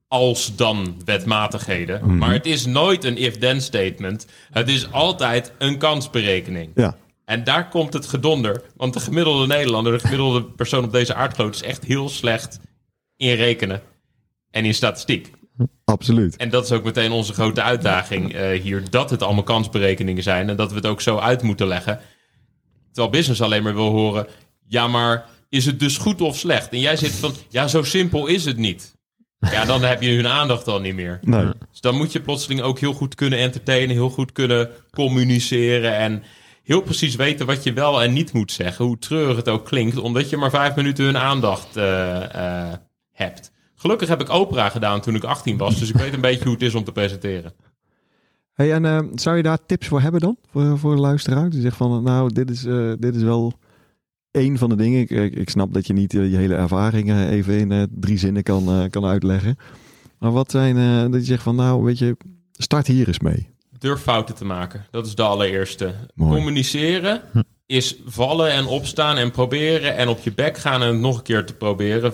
als-dan 0.08 1.02
wetmatigheden. 1.04 2.00
Mhm. 2.04 2.18
Maar 2.18 2.32
het 2.32 2.46
is 2.46 2.66
nooit 2.66 3.04
een 3.04 3.16
if-then 3.16 3.60
statement. 3.60 4.26
Het 4.50 4.68
is 4.68 4.92
altijd 4.92 5.52
een 5.58 5.78
kansberekening. 5.78 6.70
ja, 6.74 6.96
En 7.24 7.44
daar 7.44 7.68
komt 7.68 7.92
het 7.92 8.06
gedonder. 8.06 8.62
Want 8.76 8.92
de 8.92 9.00
gemiddelde 9.00 9.46
Nederlander, 9.46 9.92
de 9.92 9.98
gemiddelde 9.98 10.42
persoon 10.44 10.84
op 10.84 10.92
deze 10.92 11.14
aardkloot... 11.14 11.54
is 11.54 11.62
echt 11.62 11.84
heel 11.84 12.08
slecht 12.08 12.60
in 13.16 13.34
rekenen 13.34 13.82
en 14.50 14.64
in 14.64 14.74
statistiek. 14.74 15.30
absoluut. 15.84 16.36
En 16.36 16.50
dat 16.50 16.64
is 16.64 16.72
ook 16.72 16.84
meteen 16.84 17.12
onze 17.12 17.32
grote 17.32 17.62
uitdaging 17.62 18.34
eh, 18.34 18.60
hier. 18.60 18.82
Dat 18.90 19.10
het 19.10 19.22
allemaal 19.22 19.42
kansberekeningen 19.42 20.22
zijn. 20.22 20.48
En 20.48 20.56
dat 20.56 20.70
we 20.70 20.76
het 20.76 20.86
ook 20.86 21.00
zo 21.00 21.18
uit 21.18 21.42
moeten 21.42 21.66
leggen. 21.66 22.00
Terwijl 22.94 23.12
business 23.12 23.40
alleen 23.40 23.62
maar 23.62 23.74
wil 23.74 23.90
horen... 23.90 24.26
Ja, 24.66 24.88
maar 24.88 25.26
is 25.48 25.66
het 25.66 25.80
dus 25.80 25.96
goed 25.96 26.20
of 26.20 26.36
slecht? 26.36 26.68
En 26.72 26.80
jij 26.80 26.96
zit 26.96 27.12
van... 27.12 27.32
Ja, 27.48 27.68
zo 27.68 27.82
simpel 27.82 28.26
is 28.26 28.44
het 28.44 28.56
niet. 28.56 28.94
Ja, 29.38 29.64
dan 29.64 29.82
heb 29.82 30.02
je 30.02 30.14
hun 30.14 30.28
aandacht 30.28 30.68
al 30.68 30.80
niet 30.80 30.94
meer. 30.94 31.18
Nee. 31.22 31.44
Dus 31.70 31.80
dan 31.80 31.96
moet 31.96 32.12
je 32.12 32.20
plotseling 32.20 32.60
ook 32.60 32.78
heel 32.78 32.92
goed 32.92 33.14
kunnen 33.14 33.38
entertainen. 33.38 33.96
Heel 33.96 34.10
goed 34.10 34.32
kunnen 34.32 34.70
communiceren. 34.90 35.96
En 35.96 36.22
heel 36.62 36.80
precies 36.80 37.14
weten 37.14 37.46
wat 37.46 37.62
je 37.62 37.72
wel 37.72 38.02
en 38.02 38.12
niet 38.12 38.32
moet 38.32 38.52
zeggen. 38.52 38.84
Hoe 38.84 38.98
treurig 38.98 39.36
het 39.36 39.48
ook 39.48 39.64
klinkt. 39.64 39.96
Omdat 39.96 40.30
je 40.30 40.36
maar 40.36 40.50
vijf 40.50 40.74
minuten 40.74 41.04
hun 41.04 41.18
aandacht 41.18 41.76
eh, 41.76 42.34
eh, 42.34 42.72
hebt. 43.12 43.52
Gelukkig 43.74 44.08
heb 44.08 44.20
ik 44.20 44.30
opera 44.30 44.68
gedaan 44.68 45.00
toen 45.00 45.14
ik 45.14 45.24
18 45.24 45.56
was. 45.56 45.78
Dus 45.78 45.88
ik 45.88 45.96
weet 45.96 46.12
een 46.12 46.20
beetje 46.20 46.44
hoe 46.44 46.52
het 46.52 46.62
is 46.62 46.74
om 46.74 46.84
te 46.84 46.92
presenteren. 46.92 47.52
Hey, 48.54 48.72
en 48.72 48.84
eh, 48.84 49.00
zou 49.14 49.36
je 49.36 49.42
daar 49.42 49.66
tips 49.66 49.86
voor 49.86 50.00
hebben 50.00 50.20
dan? 50.20 50.36
Voor, 50.50 50.78
voor 50.78 50.94
de 50.94 51.00
luisteraar? 51.00 51.50
Die 51.50 51.60
zegt 51.60 51.76
van, 51.76 52.02
nou, 52.02 52.32
dit 52.32 52.50
is, 52.50 52.64
eh, 52.64 52.92
dit 52.98 53.16
is 53.16 53.22
wel 53.22 53.52
één 54.30 54.58
van 54.58 54.68
de 54.68 54.76
dingen. 54.76 55.00
Ik, 55.00 55.10
ik, 55.34 55.50
snap 55.50 55.74
dat 55.74 55.86
je 55.86 55.92
niet 55.92 56.14
eh, 56.14 56.30
je 56.30 56.36
hele 56.36 56.54
ervaringen 56.54 57.28
even 57.28 57.58
in 57.58 57.88
drie 57.90 58.18
zinnen 58.18 58.42
kan, 58.42 58.90
kan 58.90 59.04
uitleggen. 59.04 59.56
Maar 60.18 60.32
wat 60.32 60.50
zijn, 60.50 61.10
dat 61.10 61.20
je 61.20 61.26
zegt 61.26 61.42
van, 61.42 61.56
nou, 61.56 61.82
weet 61.84 61.98
je, 61.98 62.16
start 62.52 62.86
hier 62.86 63.06
eens 63.06 63.20
mee. 63.20 63.48
Durf 63.78 64.00
fouten 64.00 64.34
te 64.34 64.44
maken. 64.44 64.86
Dat 64.90 65.06
is 65.06 65.14
de 65.14 65.22
allereerste. 65.22 65.94
Mooi. 66.14 66.36
Communiceren 66.36 67.22
is 67.66 67.96
vallen 68.06 68.50
en 68.50 68.66
opstaan 68.66 69.16
en 69.16 69.30
proberen 69.30 69.96
en 69.96 70.08
op 70.08 70.18
je 70.18 70.32
bek 70.32 70.58
gaan 70.58 70.82
en 70.82 70.88
het 70.88 70.98
nog 70.98 71.16
een 71.16 71.22
keer 71.22 71.46
te 71.46 71.54
proberen. 71.54 72.12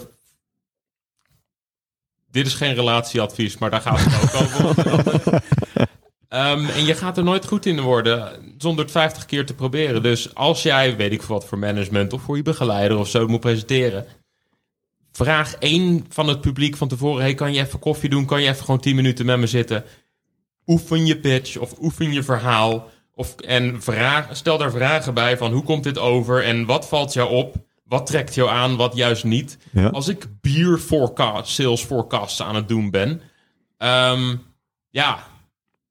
Dit 2.30 2.46
is 2.46 2.54
geen 2.54 2.74
relatieadvies, 2.74 3.58
maar 3.58 3.70
daar 3.70 3.80
gaat 3.80 3.98
het 4.00 4.34
ook 4.34 4.76
over. 4.76 5.42
Ehm, 6.30 6.64
en 6.64 6.84
je 6.84 6.94
gaat 6.94 7.16
er 7.16 7.24
nooit 7.24 7.46
goed 7.46 7.66
in 7.66 7.80
worden 7.80 8.32
zonder 8.58 8.84
het 8.84 8.92
50 8.92 9.26
keer 9.26 9.46
te 9.46 9.54
proberen. 9.54 10.02
Dus 10.02 10.34
als 10.34 10.62
jij, 10.62 10.96
weet 10.96 11.12
ik 11.12 11.22
veel 11.22 11.34
wat 11.34 11.44
voor 11.46 11.58
management 11.58 12.12
of 12.12 12.22
voor 12.22 12.36
je 12.36 12.42
begeleider 12.42 12.98
of 12.98 13.08
zo 13.08 13.26
moet 13.26 13.40
presenteren, 13.40 14.06
vraag 15.12 15.54
één 15.54 16.04
van 16.08 16.28
het 16.28 16.40
publiek 16.40 16.76
van 16.76 16.88
tevoren: 16.88 17.22
hey, 17.22 17.34
kan 17.34 17.52
je 17.52 17.60
even 17.60 17.78
koffie 17.78 18.10
doen? 18.10 18.26
Kan 18.26 18.42
je 18.42 18.48
even 18.48 18.64
gewoon 18.64 18.80
10 18.80 18.96
minuten 18.96 19.26
met 19.26 19.38
me 19.38 19.46
zitten? 19.46 19.84
Oefen 20.66 21.06
je 21.06 21.18
pitch 21.18 21.56
of 21.56 21.74
oefen 21.80 22.12
je 22.12 22.22
verhaal. 22.22 22.88
Of, 23.14 23.34
en 23.40 23.82
vraag, 23.82 24.36
stel 24.36 24.58
daar 24.58 24.70
vragen 24.70 25.14
bij 25.14 25.36
van 25.36 25.52
hoe 25.52 25.62
komt 25.62 25.84
dit 25.84 25.98
over 25.98 26.44
en 26.44 26.66
wat 26.66 26.88
valt 26.88 27.12
jou 27.12 27.30
op? 27.30 27.54
Wat 27.84 28.06
trekt 28.06 28.34
jou 28.34 28.50
aan, 28.50 28.76
wat 28.76 28.96
juist 28.96 29.24
niet? 29.24 29.58
Ja. 29.72 29.88
Als 29.88 30.08
ik 30.08 30.26
bier 30.40 30.78
forecast, 30.78 31.52
sales 31.52 31.82
forecasts 31.82 32.42
aan 32.42 32.54
het 32.54 32.68
doen 32.68 32.90
ben, 32.90 33.20
ehm, 33.78 34.36
ja, 34.90 35.28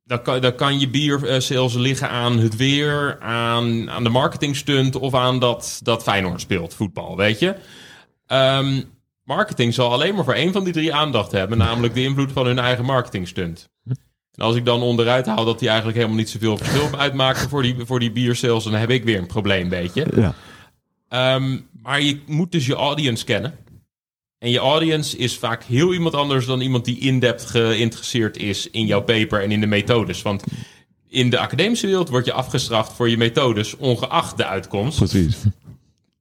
dan 0.09 0.21
kan, 0.21 0.41
dan 0.41 0.55
kan 0.55 0.79
je 0.79 0.89
bier 0.89 1.27
eh, 1.27 1.39
sales 1.39 1.73
liggen 1.73 2.09
aan 2.09 2.39
het 2.39 2.55
weer, 2.55 3.17
aan, 3.21 3.89
aan 3.89 4.03
de 4.03 4.09
marketingstunt 4.09 4.95
of 4.95 5.13
aan 5.13 5.39
dat, 5.39 5.79
dat 5.83 6.03
Feyenoord 6.03 6.41
speelt 6.41 6.73
voetbal, 6.73 7.17
weet 7.17 7.39
je? 7.39 7.55
Ehm, 8.25 8.81
marketing 9.23 9.73
zal 9.73 9.91
alleen 9.91 10.15
maar 10.15 10.23
voor 10.23 10.33
één 10.33 10.53
van 10.53 10.63
die 10.63 10.73
drie 10.73 10.93
aandacht 10.93 11.31
hebben, 11.31 11.57
namelijk 11.57 11.93
de 11.93 12.03
invloed 12.03 12.31
van 12.31 12.45
hun 12.45 12.59
eigen 12.59 12.85
marketingstunt. 12.85 13.69
En 14.33 14.45
als 14.45 14.55
ik 14.55 14.65
dan 14.65 14.81
onderuit 14.81 15.25
haal 15.25 15.45
dat 15.45 15.59
die 15.59 15.67
eigenlijk 15.67 15.97
helemaal 15.97 16.19
niet 16.19 16.29
zoveel 16.29 16.57
verschil 16.57 16.99
uitmaken 16.99 17.49
voor 17.49 17.61
die, 17.61 17.75
voor 17.79 17.99
die 17.99 18.11
biersales, 18.11 18.63
dan 18.63 18.73
heb 18.73 18.89
ik 18.89 19.03
weer 19.03 19.17
een 19.17 19.27
probleem, 19.27 19.69
weet 19.69 19.93
je? 19.93 20.07
Ja, 20.15 20.33
Ehm, 21.09 21.57
maar 21.81 22.01
je 22.01 22.19
moet 22.25 22.51
dus 22.51 22.65
je 22.65 22.75
audience 22.75 23.25
kennen. 23.25 23.55
En 24.39 24.49
je 24.49 24.59
audience 24.59 25.17
is 25.17 25.37
vaak 25.37 25.63
heel 25.63 25.93
iemand 25.93 26.15
anders 26.15 26.45
dan 26.45 26.61
iemand 26.61 26.85
die 26.85 26.99
in-depth 26.99 27.45
geïnteresseerd 27.45 28.37
is 28.37 28.69
in 28.69 28.85
jouw 28.85 29.01
paper 29.01 29.41
en 29.43 29.51
in 29.51 29.59
de 29.59 29.67
methodes. 29.67 30.21
Want 30.21 30.43
In 31.07 31.29
de 31.29 31.39
academische 31.39 31.87
wereld 31.87 32.09
word 32.09 32.25
je 32.25 32.33
afgestraft 32.33 32.93
voor 32.93 33.09
je 33.09 33.17
methodes, 33.17 33.75
ongeacht 33.77 34.37
de 34.37 34.45
uitkomst. 34.45 34.97
Precies. 34.97 35.37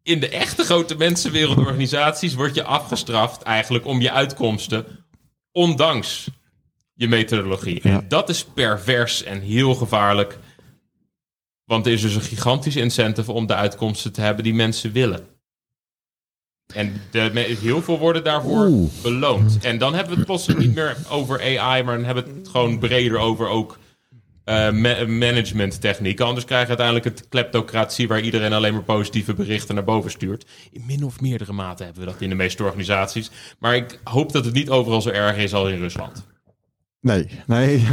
In 0.02 0.20
de 0.20 0.28
echte 0.28 0.64
grote 0.64 0.96
mensenwereldorganisaties 0.96 2.34
word 2.34 2.54
je 2.54 2.64
afgestraft 2.64 3.42
eigenlijk 3.42 3.86
om 3.86 4.00
je 4.00 4.12
uitkomsten, 4.12 4.86
ondanks 5.52 6.30
je 6.94 7.08
methodologie. 7.08 7.80
Ja. 7.82 8.00
En 8.00 8.08
dat 8.08 8.28
is 8.28 8.44
pervers 8.44 9.22
en 9.22 9.40
heel 9.40 9.74
gevaarlijk. 9.74 10.38
Want 11.64 11.86
er 11.86 11.92
is 11.92 12.00
dus 12.00 12.14
een 12.14 12.20
gigantisch 12.20 12.76
incentive 12.76 13.32
om 13.32 13.46
de 13.46 13.54
uitkomsten 13.54 14.12
te 14.12 14.20
hebben 14.20 14.44
die 14.44 14.54
mensen 14.54 14.92
willen. 14.92 15.37
En 16.74 16.92
de, 17.10 17.56
heel 17.60 17.82
veel 17.82 17.98
worden 17.98 18.24
daarvoor 18.24 18.66
Oeh. 18.66 18.90
beloond. 19.02 19.58
En 19.62 19.78
dan 19.78 19.94
hebben 19.94 20.12
we 20.12 20.18
het 20.18 20.26
plotseling 20.26 20.60
niet 20.60 20.74
meer 20.74 20.96
over 21.10 21.40
AI, 21.40 21.82
maar 21.82 21.96
dan 21.96 22.04
hebben 22.04 22.24
we 22.24 22.30
het 22.38 22.48
gewoon 22.48 22.78
breder 22.78 23.18
over 23.18 23.48
ook 23.48 23.78
ma- 24.72 25.06
managementtechnieken. 25.06 26.26
Anders 26.26 26.44
krijg 26.44 26.62
je 26.62 26.68
uiteindelijk 26.68 27.06
het 27.06 27.28
kleptocratie 27.28 28.08
waar 28.08 28.20
iedereen 28.20 28.52
alleen 28.52 28.72
maar 28.72 28.82
positieve 28.82 29.34
berichten 29.34 29.74
naar 29.74 29.84
boven 29.84 30.10
stuurt. 30.10 30.46
In 30.72 30.82
min 30.86 31.04
of 31.04 31.20
meerdere 31.20 31.52
mate 31.52 31.84
hebben 31.84 32.02
we 32.02 32.10
dat 32.10 32.20
in 32.20 32.28
de 32.28 32.34
meeste 32.34 32.64
organisaties. 32.64 33.30
Maar 33.58 33.76
ik 33.76 34.00
hoop 34.04 34.32
dat 34.32 34.44
het 34.44 34.54
niet 34.54 34.70
overal 34.70 35.02
zo 35.02 35.10
erg 35.10 35.36
is 35.36 35.54
als 35.54 35.68
in 35.70 35.78
Rusland. 35.78 36.26
Nee, 37.00 37.28
nee, 37.46 37.84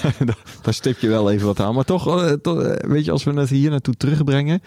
daar 0.62 0.74
stip 0.74 0.98
je 0.98 1.08
wel 1.08 1.30
even 1.30 1.46
wat 1.46 1.60
aan. 1.60 1.74
Maar 1.74 1.84
toch, 1.84 2.22
eh, 2.22 2.32
eh, 2.42 2.76
weet 2.90 3.04
je, 3.04 3.10
als 3.10 3.24
we 3.24 3.32
het 3.32 3.48
hier 3.48 3.70
naartoe 3.70 3.94
terugbrengen. 3.94 4.62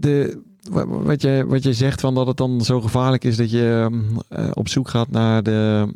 De, 0.00 0.42
wa- 0.70 0.86
wat, 0.86 1.22
je, 1.22 1.44
wat 1.46 1.62
je 1.62 1.72
zegt 1.72 2.00
van 2.00 2.14
dat 2.14 2.26
het 2.26 2.36
dan 2.36 2.60
zo 2.60 2.80
gevaarlijk 2.80 3.24
is 3.24 3.36
dat 3.36 3.50
je 3.50 3.86
mm, 3.90 4.20
eh, 4.28 4.50
op 4.54 4.68
zoek 4.68 4.88
gaat 4.88 5.10
naar 5.10 5.42
de. 5.42 5.88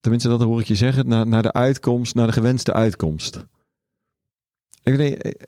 Tenminste, 0.00 0.28
dat 0.28 0.42
hoor 0.42 0.60
ik 0.60 0.66
je 0.66 0.74
zeggen, 0.74 1.08
naar, 1.08 1.26
naar 1.26 1.42
de 1.42 1.52
uitkomst, 1.52 2.14
naar 2.14 2.26
de 2.26 2.32
gewenste 2.32 2.72
uitkomst. 2.72 3.36
Ik, 4.82 4.94
weet 4.96 5.10
niet, 5.10 5.26
ik- 5.26 5.46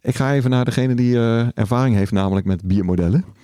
ik 0.00 0.14
ga 0.14 0.34
even 0.34 0.50
naar 0.50 0.64
degene 0.64 0.94
die 0.94 1.16
eh, 1.16 1.46
ervaring 1.54 1.96
heeft, 1.96 2.12
namelijk 2.12 2.46
met 2.46 2.62
biermodellen. 2.64 3.24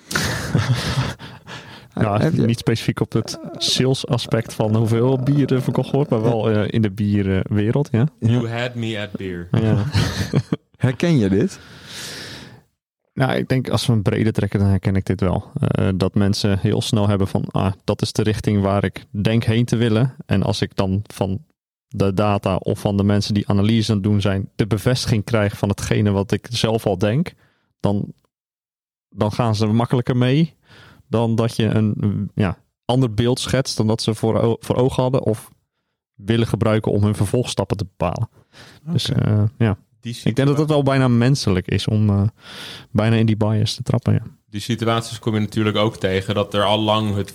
Ja, 1.94 2.22
je- 2.24 2.30
niet 2.46 2.58
specifiek 2.58 3.00
op 3.00 3.12
het 3.12 3.38
sales 3.56 4.06
aspect 4.06 4.54
van 4.54 4.76
hoeveel 4.76 5.18
bier 5.24 5.52
er 5.52 5.62
verkocht 5.62 5.90
wordt, 5.90 6.10
maar 6.10 6.22
wel 6.22 6.50
eh, 6.50 6.64
in 6.70 6.82
de 6.82 6.90
bierwereld, 6.90 7.88
ja. 7.92 8.06
You 8.18 8.48
had 8.48 8.74
me 8.74 8.98
at 9.00 9.12
beer. 9.12 9.48
ja. 9.50 9.84
Herken 10.76 11.18
je 11.18 11.28
dit? 11.28 11.58
Nou, 13.14 13.32
ik 13.32 13.48
denk 13.48 13.68
als 13.68 13.86
we 13.86 13.92
een 13.92 14.02
brede 14.02 14.32
trekken, 14.32 14.58
dan 14.58 14.68
herken 14.68 14.96
ik 14.96 15.06
dit 15.06 15.20
wel. 15.20 15.50
Eh, 15.54 15.88
dat 15.94 16.14
mensen 16.14 16.58
heel 16.58 16.82
snel 16.82 17.08
hebben 17.08 17.28
van, 17.28 17.44
ah, 17.50 17.72
dat 17.84 18.02
is 18.02 18.12
de 18.12 18.22
richting 18.22 18.62
waar 18.62 18.84
ik 18.84 19.06
denk 19.10 19.44
heen 19.44 19.64
te 19.64 19.76
willen. 19.76 20.16
En 20.26 20.42
als 20.42 20.60
ik 20.60 20.76
dan 20.76 21.02
van 21.06 21.44
de 21.88 22.14
data 22.14 22.56
of 22.56 22.80
van 22.80 22.96
de 22.96 23.04
mensen 23.04 23.34
die 23.34 23.48
analyse 23.48 23.90
aan 23.90 23.96
het 23.96 24.06
doen 24.06 24.20
zijn, 24.20 24.50
de 24.54 24.66
bevestiging 24.66 25.24
krijg 25.24 25.58
van 25.58 25.68
hetgene 25.68 26.10
wat 26.10 26.32
ik 26.32 26.46
zelf 26.50 26.86
al 26.86 26.98
denk, 26.98 27.34
dan, 27.80 28.12
dan 29.08 29.32
gaan 29.32 29.54
ze 29.54 29.66
makkelijker 29.66 30.16
mee 30.16 30.54
dan 31.08 31.34
dat 31.34 31.56
je 31.56 31.64
een 31.64 32.30
ja, 32.34 32.58
ander 32.84 33.14
beeld 33.14 33.40
schetst 33.40 33.76
dan 33.76 33.86
dat 33.86 34.02
ze 34.02 34.14
voor, 34.14 34.56
voor 34.60 34.76
ogen 34.76 35.02
hadden 35.02 35.22
of 35.22 35.50
willen 36.14 36.46
gebruiken 36.46 36.92
om 36.92 37.02
hun 37.02 37.14
vervolgstappen 37.14 37.76
te 37.76 37.84
bepalen. 37.84 38.28
Dus 38.92 39.10
eh, 39.10 39.44
ja, 39.58 39.78
Die 40.02 40.20
ik 40.24 40.36
denk 40.36 40.48
dat 40.48 40.58
het 40.58 40.68
wel 40.68 40.82
bijna 40.82 41.08
menselijk 41.08 41.68
is 41.68 41.86
om 41.86 42.10
eh, 42.10 42.22
bijna 42.90 43.16
in 43.16 43.26
die 43.26 43.36
bias 43.36 43.74
te 43.74 43.82
trappen. 43.82 44.12
Ja. 44.12 44.22
die 44.50 44.60
situaties 44.60 45.18
kom 45.18 45.34
je 45.34 45.40
natuurlijk 45.40 45.76
ook 45.76 45.96
tegen 45.96 46.34
dat 46.34 46.54
er 46.54 46.64
al 46.64 46.80
lang 46.80 47.14
het 47.14 47.34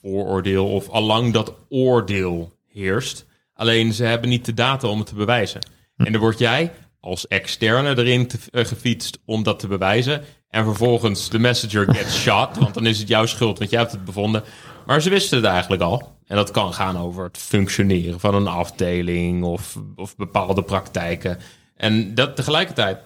vooroordeel 0.00 0.66
of 0.66 0.88
al 0.88 1.02
lang 1.02 1.32
dat 1.32 1.54
oordeel 1.68 2.52
heerst. 2.68 3.26
Alleen 3.54 3.92
ze 3.92 4.04
hebben 4.04 4.28
niet 4.28 4.44
de 4.44 4.54
data 4.54 4.88
om 4.88 4.98
het 4.98 5.06
te 5.06 5.14
bewijzen. 5.14 5.60
En 5.96 6.12
dan 6.12 6.20
word 6.20 6.38
jij 6.38 6.72
als 7.00 7.28
externe 7.28 7.98
erin 7.98 8.26
te, 8.26 8.38
eh, 8.50 8.64
gefietst 8.64 9.18
om 9.24 9.42
dat 9.42 9.58
te 9.58 9.66
bewijzen. 9.66 10.22
En 10.48 10.64
vervolgens 10.64 11.28
de 11.28 11.38
messenger 11.38 11.94
gets 11.94 12.20
shot, 12.22 12.56
want 12.56 12.74
dan 12.74 12.86
is 12.86 12.98
het 12.98 13.08
jouw 13.08 13.26
schuld, 13.26 13.58
want 13.58 13.70
jij 13.70 13.80
hebt 13.80 13.92
het 13.92 14.04
bevonden. 14.04 14.42
Maar 14.86 15.02
ze 15.02 15.10
wisten 15.10 15.36
het 15.36 15.46
eigenlijk 15.46 15.82
al. 15.82 16.18
En 16.26 16.36
dat 16.36 16.50
kan 16.50 16.74
gaan 16.74 16.98
over 16.98 17.24
het 17.24 17.38
functioneren 17.38 18.20
van 18.20 18.34
een 18.34 18.46
afdeling 18.46 19.44
of, 19.44 19.76
of 19.96 20.16
bepaalde 20.16 20.62
praktijken. 20.62 21.38
En 21.80 22.14
dat 22.14 22.36
tegelijkertijd 22.36 22.98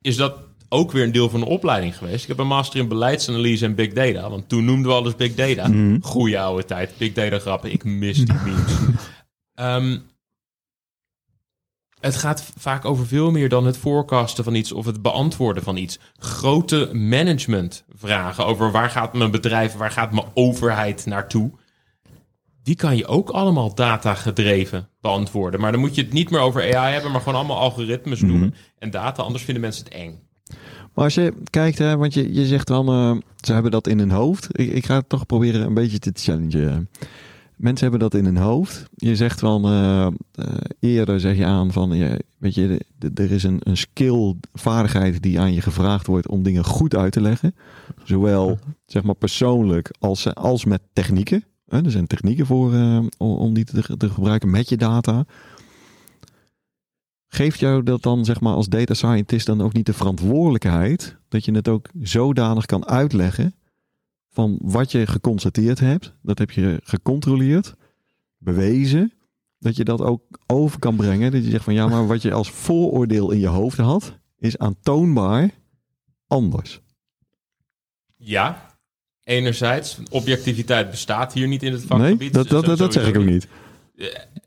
is 0.00 0.16
dat 0.16 0.38
ook 0.68 0.92
weer 0.92 1.04
een 1.04 1.12
deel 1.12 1.30
van 1.30 1.40
de 1.40 1.46
opleiding 1.46 1.96
geweest. 1.96 2.22
Ik 2.22 2.28
heb 2.28 2.38
een 2.38 2.46
master 2.46 2.80
in 2.80 2.88
beleidsanalyse 2.88 3.64
en 3.64 3.74
big 3.74 3.92
data. 3.92 4.30
Want 4.30 4.48
toen 4.48 4.64
noemden 4.64 4.90
we 4.90 4.96
alles 4.96 5.16
big 5.16 5.34
data. 5.34 5.70
Goeie 6.00 6.40
oude 6.40 6.64
tijd. 6.64 6.92
Big 6.98 7.12
data 7.12 7.38
grappen. 7.38 7.72
Ik 7.72 7.84
mis 7.84 8.16
die 8.16 8.34
memes. 8.44 8.72
Ehm, 9.54 9.98
het 12.00 12.16
gaat 12.16 12.52
vaak 12.58 12.84
over 12.84 13.06
veel 13.06 13.30
meer 13.30 13.48
dan 13.48 13.66
het 13.66 13.78
forecasten 13.78 14.44
van 14.44 14.54
iets 14.54 14.72
of 14.72 14.86
het 14.86 15.02
beantwoorden 15.02 15.62
van 15.62 15.76
iets. 15.76 15.98
Grote 16.18 16.90
managementvragen 16.92 18.46
over 18.46 18.70
waar 18.70 18.90
gaat 18.90 19.14
mijn 19.14 19.30
bedrijf, 19.30 19.74
waar 19.74 19.90
gaat 19.90 20.12
mijn 20.12 20.26
overheid 20.34 21.06
naartoe. 21.06 21.52
Die 22.66 22.76
kan 22.76 22.96
je 22.96 23.06
ook 23.06 23.30
allemaal 23.30 23.74
data 23.74 24.14
gedreven 24.14 24.88
beantwoorden. 25.00 25.60
Maar 25.60 25.72
dan 25.72 25.80
moet 25.80 25.94
je 25.94 26.02
het 26.02 26.12
niet 26.12 26.30
meer 26.30 26.40
over 26.40 26.76
AI 26.76 26.92
hebben, 26.92 27.10
maar 27.10 27.20
gewoon 27.20 27.38
allemaal 27.38 27.58
algoritmes 27.58 28.20
noemen 28.20 28.54
en 28.78 28.90
data. 28.90 29.22
Anders 29.22 29.44
vinden 29.44 29.62
mensen 29.62 29.84
het 29.84 29.92
eng. 29.92 30.18
Maar 30.94 31.04
als 31.04 31.14
je 31.14 31.34
kijkt, 31.50 31.78
hè, 31.78 31.96
want 31.96 32.14
je, 32.14 32.32
je 32.32 32.46
zegt 32.46 32.66
dan, 32.66 32.88
eh, 32.88 33.16
ze 33.40 33.52
hebben 33.52 33.70
dat 33.70 33.86
in 33.86 33.98
hun 33.98 34.10
hoofd. 34.10 34.48
Ik, 34.50 34.72
ik 34.72 34.86
ga 34.86 34.94
het 34.94 35.08
toch 35.08 35.26
proberen 35.26 35.66
een 35.66 35.74
beetje 35.74 35.98
te 35.98 36.10
challengen. 36.14 36.88
Mensen 37.56 37.90
hebben 37.90 38.10
dat 38.10 38.18
in 38.20 38.24
hun 38.24 38.36
hoofd. 38.36 38.84
Je 38.94 39.16
zegt 39.16 39.40
van, 39.40 39.64
eh, 39.64 40.06
eh, 40.06 40.12
eerder 40.80 41.20
zeg 41.20 41.36
je 41.36 41.44
aan 41.44 41.72
van, 41.72 41.96
ja, 41.96 42.16
weet 42.38 42.54
je, 42.54 42.80
er 43.14 43.30
is 43.30 43.42
een, 43.42 43.60
een 43.62 43.76
skill, 43.76 44.34
vaardigheid 44.52 45.22
die 45.22 45.40
aan 45.40 45.54
je 45.54 45.60
gevraagd 45.60 46.06
wordt 46.06 46.28
om 46.28 46.42
dingen 46.42 46.64
goed 46.64 46.96
uit 46.96 47.12
te 47.12 47.20
leggen. 47.20 47.54
Zowel, 48.04 48.58
zeg 48.86 49.02
maar, 49.02 49.14
persoonlijk 49.14 49.94
als, 49.98 50.34
als 50.34 50.64
met 50.64 50.80
technieken. 50.92 51.44
Er 51.66 51.90
zijn 51.90 52.06
technieken 52.06 52.46
voor 52.46 52.74
eh, 52.74 53.06
om, 53.18 53.54
die 53.54 53.64
te, 53.64 53.96
te 53.96 54.10
gebruiken 54.10 54.50
met 54.50 54.68
je 54.68 54.76
data. 54.76 55.24
Geeft 57.26 57.60
jou 57.60 57.82
dat 57.82 58.02
dan, 58.02 58.24
zeg 58.24 58.40
maar, 58.40 58.54
als 58.54 58.68
data 58.68 58.94
scientist 58.94 59.46
dan 59.46 59.60
ook 59.60 59.72
niet 59.72 59.86
de 59.86 59.92
verantwoordelijkheid 59.92 61.16
dat 61.28 61.44
je 61.44 61.52
het 61.52 61.68
ook 61.68 61.88
zodanig 62.02 62.66
kan 62.66 62.86
uitleggen 62.86 63.54
van 64.28 64.58
wat 64.62 64.92
je 64.92 65.06
geconstateerd 65.06 65.80
hebt, 65.80 66.14
dat 66.22 66.38
heb 66.38 66.50
je 66.50 66.80
gecontroleerd, 66.84 67.74
bewezen, 68.38 69.12
dat 69.58 69.76
je 69.76 69.84
dat 69.84 70.00
ook 70.00 70.22
over 70.46 70.78
kan 70.78 70.96
brengen. 70.96 71.32
Dat 71.32 71.44
je 71.44 71.50
zegt 71.50 71.64
van 71.64 71.74
ja, 71.74 71.86
maar 71.86 72.06
wat 72.06 72.22
je 72.22 72.32
als 72.32 72.50
vooroordeel 72.50 73.30
in 73.30 73.38
je 73.38 73.46
hoofd 73.46 73.78
had, 73.78 74.18
is 74.38 74.58
aantoonbaar 74.58 75.50
anders. 76.26 76.80
Ja, 78.16 78.75
enerzijds, 79.26 79.98
objectiviteit 80.10 80.90
bestaat 80.90 81.32
hier 81.32 81.48
niet 81.48 81.62
in 81.62 81.72
het 81.72 81.88
Nee, 81.88 81.98
vakgebied. 81.98 82.34
dat, 82.34 82.48
dat, 82.48 82.64
dat, 82.64 82.78
dat 82.78 82.92
zeg 82.92 83.06
ik 83.06 83.16
ook 83.16 83.24
niet. 83.24 83.46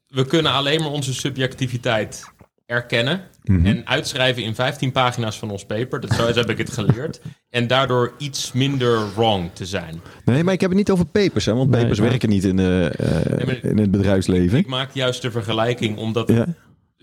We 0.08 0.26
kunnen 0.26 0.52
alleen 0.52 0.80
maar 0.80 0.92
onze 0.92 1.14
subjectiviteit 1.14 2.24
erkennen 2.66 3.22
Mhm. 3.44 3.66
en 3.66 3.88
uitschrijven 3.88 4.44
in 4.44 4.56
15 4.56 4.92
pagina's 4.92 5.38
van 5.40 5.52
ons 5.52 5.66
paper. 5.66 6.00
Dat, 6.00 6.14
zo 6.14 6.26
heb 6.34 6.50
ik 6.50 6.58
het 6.58 6.72
geleerd. 6.72 7.20
En 7.50 7.68
daardoor 7.68 8.14
iets 8.18 8.52
minder 8.52 9.14
wrong 9.16 9.50
te 9.54 9.66
zijn. 9.66 10.02
Nee, 10.26 10.44
maar 10.44 10.54
ik 10.54 10.60
heb 10.62 10.70
het 10.70 10.80
niet 10.80 10.90
over 10.92 11.06
papers, 11.06 11.46
hè, 11.46 11.54
want 11.54 11.70
Nee, 11.70 11.80
papers 11.82 12.00
maar- 12.00 12.10
werken 12.10 12.30
niet 12.30 12.44
in, 12.44 12.56
de, 12.56 12.92
eh, 12.98 13.36
Nee, 13.38 13.46
maar- 13.46 13.72
in 13.72 13.78
het 13.78 13.92
bedrijfsleven. 13.92 14.58
Ik 14.58 14.68
maak 14.68 14.94
juist 14.94 15.22
de 15.22 15.32
vergelijking 15.32 15.98
omdat 15.98 16.28
Ja, 16.30 16.46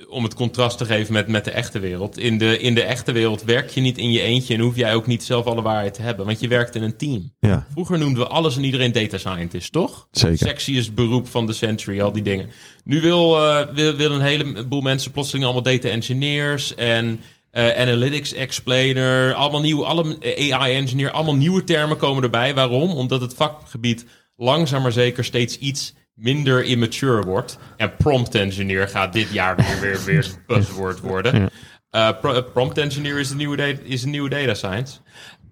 om 0.09 0.22
het 0.22 0.35
contrast 0.35 0.78
te 0.78 0.85
geven 0.85 1.12
met, 1.12 1.28
met 1.28 1.44
de 1.44 1.50
echte 1.50 1.78
wereld. 1.78 2.18
In 2.18 2.38
de, 2.38 2.59
in 2.59 2.74
de 2.74 2.82
echte 2.82 3.12
wereld 3.12 3.42
werk 3.42 3.70
je 3.70 3.80
niet 3.80 3.98
in 3.98 4.12
je 4.12 4.20
eentje 4.20 4.54
en 4.54 4.61
hoef 4.61 4.76
jij 4.76 4.94
ook 4.94 5.06
niet 5.06 5.24
zelf 5.24 5.46
alle 5.46 5.62
waarheid 5.62 5.94
te 5.94 6.02
hebben, 6.02 6.26
want 6.26 6.40
je 6.40 6.48
werkt 6.48 6.74
in 6.74 6.82
een 6.82 6.96
team. 6.96 7.32
ja, 7.40 7.66
Vroeger 7.72 7.98
noemden 7.98 8.22
we 8.22 8.28
alles 8.28 8.56
en 8.56 8.64
iedereen 8.64 8.92
data 8.92 9.18
scientist, 9.18 9.72
toch? 9.72 10.09
zeker. 10.11 10.38
Sexiest 10.38 10.94
beroep 10.94 11.28
van 11.28 11.46
de 11.46 11.52
century, 11.52 12.00
al 12.00 12.12
die 12.12 12.22
dingen. 12.22 12.50
Nu 12.85 13.00
wil, 13.00 13.37
eh, 13.37 13.74
wil, 13.74 13.96
wil 13.96 14.11
een 14.11 14.20
heleboel 14.20 14.80
mensen 14.80 15.11
plotseling 15.11 15.44
allemaal 15.44 15.62
data 15.62 15.88
engineers 15.88 16.74
en 16.74 17.20
eh, 17.50 17.80
analytics 17.80 18.32
explainer, 18.32 19.35
allemaal 19.35 19.61
nieuw, 19.61 19.87
alle 19.87 20.16
AI 20.50 20.74
engineer, 20.74 21.11
allemaal 21.11 21.37
nieuwe 21.37 21.64
termen 21.64 21.96
komen 21.96 22.22
erbij. 22.22 22.54
Waarom? 22.54 22.90
Omdat 22.90 23.20
het 23.20 23.35
vakgebied 23.35 24.04
langzaam 24.37 24.82
maar 24.82 24.92
zeker 24.92 25.24
steeds 25.24 25.59
iets 25.59 25.94
minder 26.16 26.64
immature 26.64 27.22
wordt. 27.22 27.59
En 27.76 27.96
prompt 27.96 28.35
engineer 28.35 28.88
gaat 28.88 29.12
dit 29.12 29.29
jaar 29.29 29.57
weer, 29.57 29.81
weer, 29.81 30.05
weer 30.05 30.26
buzzword 30.46 31.00
worden. 31.00 31.50
Eh, 31.90 32.11
pro- 32.20 32.42
prompt 32.42 32.79
engineer 32.79 33.18
is 33.18 33.31
een 33.31 33.37
nieuwe, 33.37 33.57
data, 33.57 33.79
is 33.83 34.02
een 34.02 34.11
nieuwe 34.11 34.29
data 34.29 34.55
science. 34.55 34.98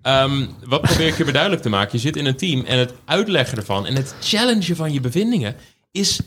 Ehm, 0.02 0.46
wat 0.66 0.80
probeer 0.80 1.06
ik 1.06 1.16
je 1.16 1.32
duidelijk 1.32 1.62
te 1.62 1.68
maken? 1.68 1.90
Je 1.92 1.98
zit 1.98 2.16
in 2.16 2.26
een 2.26 2.36
team 2.36 2.64
en 2.64 2.78
het 2.78 2.94
uitleggen 3.04 3.58
ervan 3.58 3.86
en 3.86 3.94
het 3.94 4.14
challengen 4.20 4.76
van 4.76 4.92
je 4.92 5.00
bevindingen 5.00 5.54
is 5.90 6.20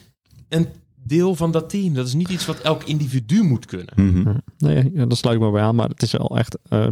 een 0.50 0.67
deel 1.04 1.36
van 1.36 1.52
dat 1.52 1.69
team. 1.69 1.93
Dat 1.93 2.08
is 2.08 2.13
niet 2.13 2.30
iets 2.30 2.45
wat 2.45 2.60
elk 2.62 2.84
individu 2.84 3.41
moet 3.43 3.65
kunnen. 3.65 3.93
Mhm. 3.95 4.36
Nee, 4.58 4.91
ja, 4.93 5.06
daar 5.06 5.17
sluit 5.17 5.36
ik 5.38 5.41
me 5.41 5.52
bij 5.52 5.62
aan. 5.62 5.76
Maar 5.76 5.89
het 5.89 6.02
is 6.02 6.12
wel 6.12 6.38
echt... 6.38 6.58
eh, 6.69 6.88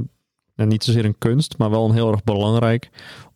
nou, 0.55 0.69
niet 0.69 0.83
zozeer 0.83 1.05
een 1.05 1.17
kunst, 1.17 1.57
maar 1.57 1.69
wel 1.69 1.85
een 1.85 1.93
heel 1.93 2.11
erg 2.11 2.23
belangrijk 2.23 2.89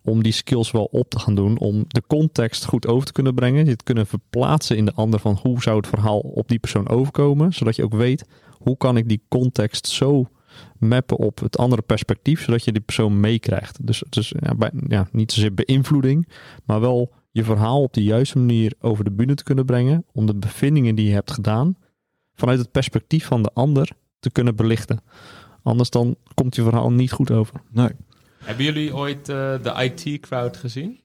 om 0.03 0.23
die 0.23 0.32
skills 0.32 0.71
wel 0.71 0.84
op 0.84 1.10
te 1.10 1.19
gaan 1.19 1.36
doen. 1.36 1.58
Om 1.58 1.86
de 1.88 2.03
context 2.08 2.65
goed 2.65 2.88
over 2.88 3.05
te 3.05 3.12
kunnen 3.12 3.36
brengen. 3.36 3.65
Je 3.65 3.75
te 3.75 3.84
kunnen 3.84 4.08
verplaatsen 4.08 4.77
in 4.77 4.86
de 4.86 4.93
ander 4.93 5.19
van 5.19 5.39
hoe 5.41 5.62
zou 5.62 5.77
het 5.77 5.88
verhaal 5.88 6.19
op 6.19 6.47
die 6.47 6.60
persoon 6.60 6.89
overkomen. 6.89 7.53
Zodat 7.53 7.75
je 7.75 7.84
ook 7.84 7.93
weet 7.93 8.25
hoe 8.51 8.77
kan 8.77 8.97
ik 8.97 9.08
die 9.08 9.21
context 9.27 9.88
zo 9.88 10.25
mappen 10.77 11.17
op 11.17 11.39
het 11.39 11.58
andere 11.58 11.82
perspectief. 11.82 12.43
Zodat 12.43 12.63
je 12.63 12.71
die 12.71 12.82
persoon 12.82 13.19
meekrijgt. 13.19 13.88
Dus 13.88 13.99
het 13.99 14.15
is 14.15 14.34
ja, 14.39 14.71
ja, 14.88 15.08
niet 15.12 15.32
zozeer 15.32 15.53
beïnvloeding, 15.53 16.27
maar 16.65 16.79
wel 16.79 17.13
je 17.32 17.43
verhaal 17.43 17.82
op 17.82 17.93
de 17.93 18.03
juiste 18.03 18.38
manier 18.38 18.73
over 18.79 19.03
de 19.03 19.12
bühne 19.12 19.34
te 19.34 19.43
kunnen 19.43 19.65
brengen. 19.65 20.05
Om 20.12 20.25
de 20.25 20.36
bevindingen 20.36 20.95
die 20.95 21.05
je 21.05 21.13
hebt 21.13 21.32
gedaan 21.32 21.77
vanuit 22.34 22.60
het 22.60 22.71
perspectief 22.71 23.25
van 23.25 23.43
de 23.43 23.51
ander 23.53 23.91
te 24.19 24.32
kunnen 24.32 24.55
belichten. 24.55 24.99
Anders 25.63 25.89
dan 25.89 26.15
komt 26.34 26.56
je 26.56 26.63
verhaal 26.63 26.91
niet 26.91 27.12
goed 27.12 27.32
over. 27.32 27.62
Nee. 27.72 27.89
Hebben 28.43 28.65
jullie 28.65 28.95
ooit 28.95 29.30
eh, 29.30 29.54
de 29.63 29.74
IT-crowd 29.93 30.58
gezien? 30.58 31.00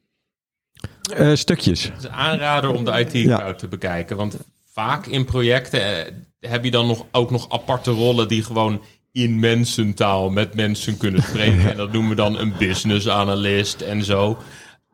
Eh, 1.14 1.35
stukjes. 1.35 1.83
Het 1.83 1.97
is 1.99 2.05
een 2.05 2.11
aanrader 2.11 2.71
om 2.71 2.85
de 2.85 2.90
IT-crowd 3.07 3.59
te 3.59 3.69
bekijken. 3.69 4.17
Want 4.17 4.37
vaak 4.73 5.07
in 5.07 5.25
projecten 5.25 6.07
eh, 6.07 6.12
heb 6.40 6.64
je 6.64 6.71
dan 6.71 6.87
nog, 6.87 7.07
ook 7.11 7.31
nog 7.31 7.49
aparte 7.51 7.90
rollen 7.90 8.29
die 8.29 8.43
gewoon 8.43 8.83
in 9.12 9.38
mensentaal 9.38 10.31
met 10.31 10.55
mensen 10.55 10.97
kunnen 10.97 11.23
spreken. 11.23 11.69
En 11.71 11.77
dat 11.77 11.93
noemen 11.93 12.11
we 12.11 12.17
dan 12.17 12.38
een 12.38 12.53
business 12.59 13.09
analyst 13.09 13.81
en 13.81 14.05
zo. 14.05 14.38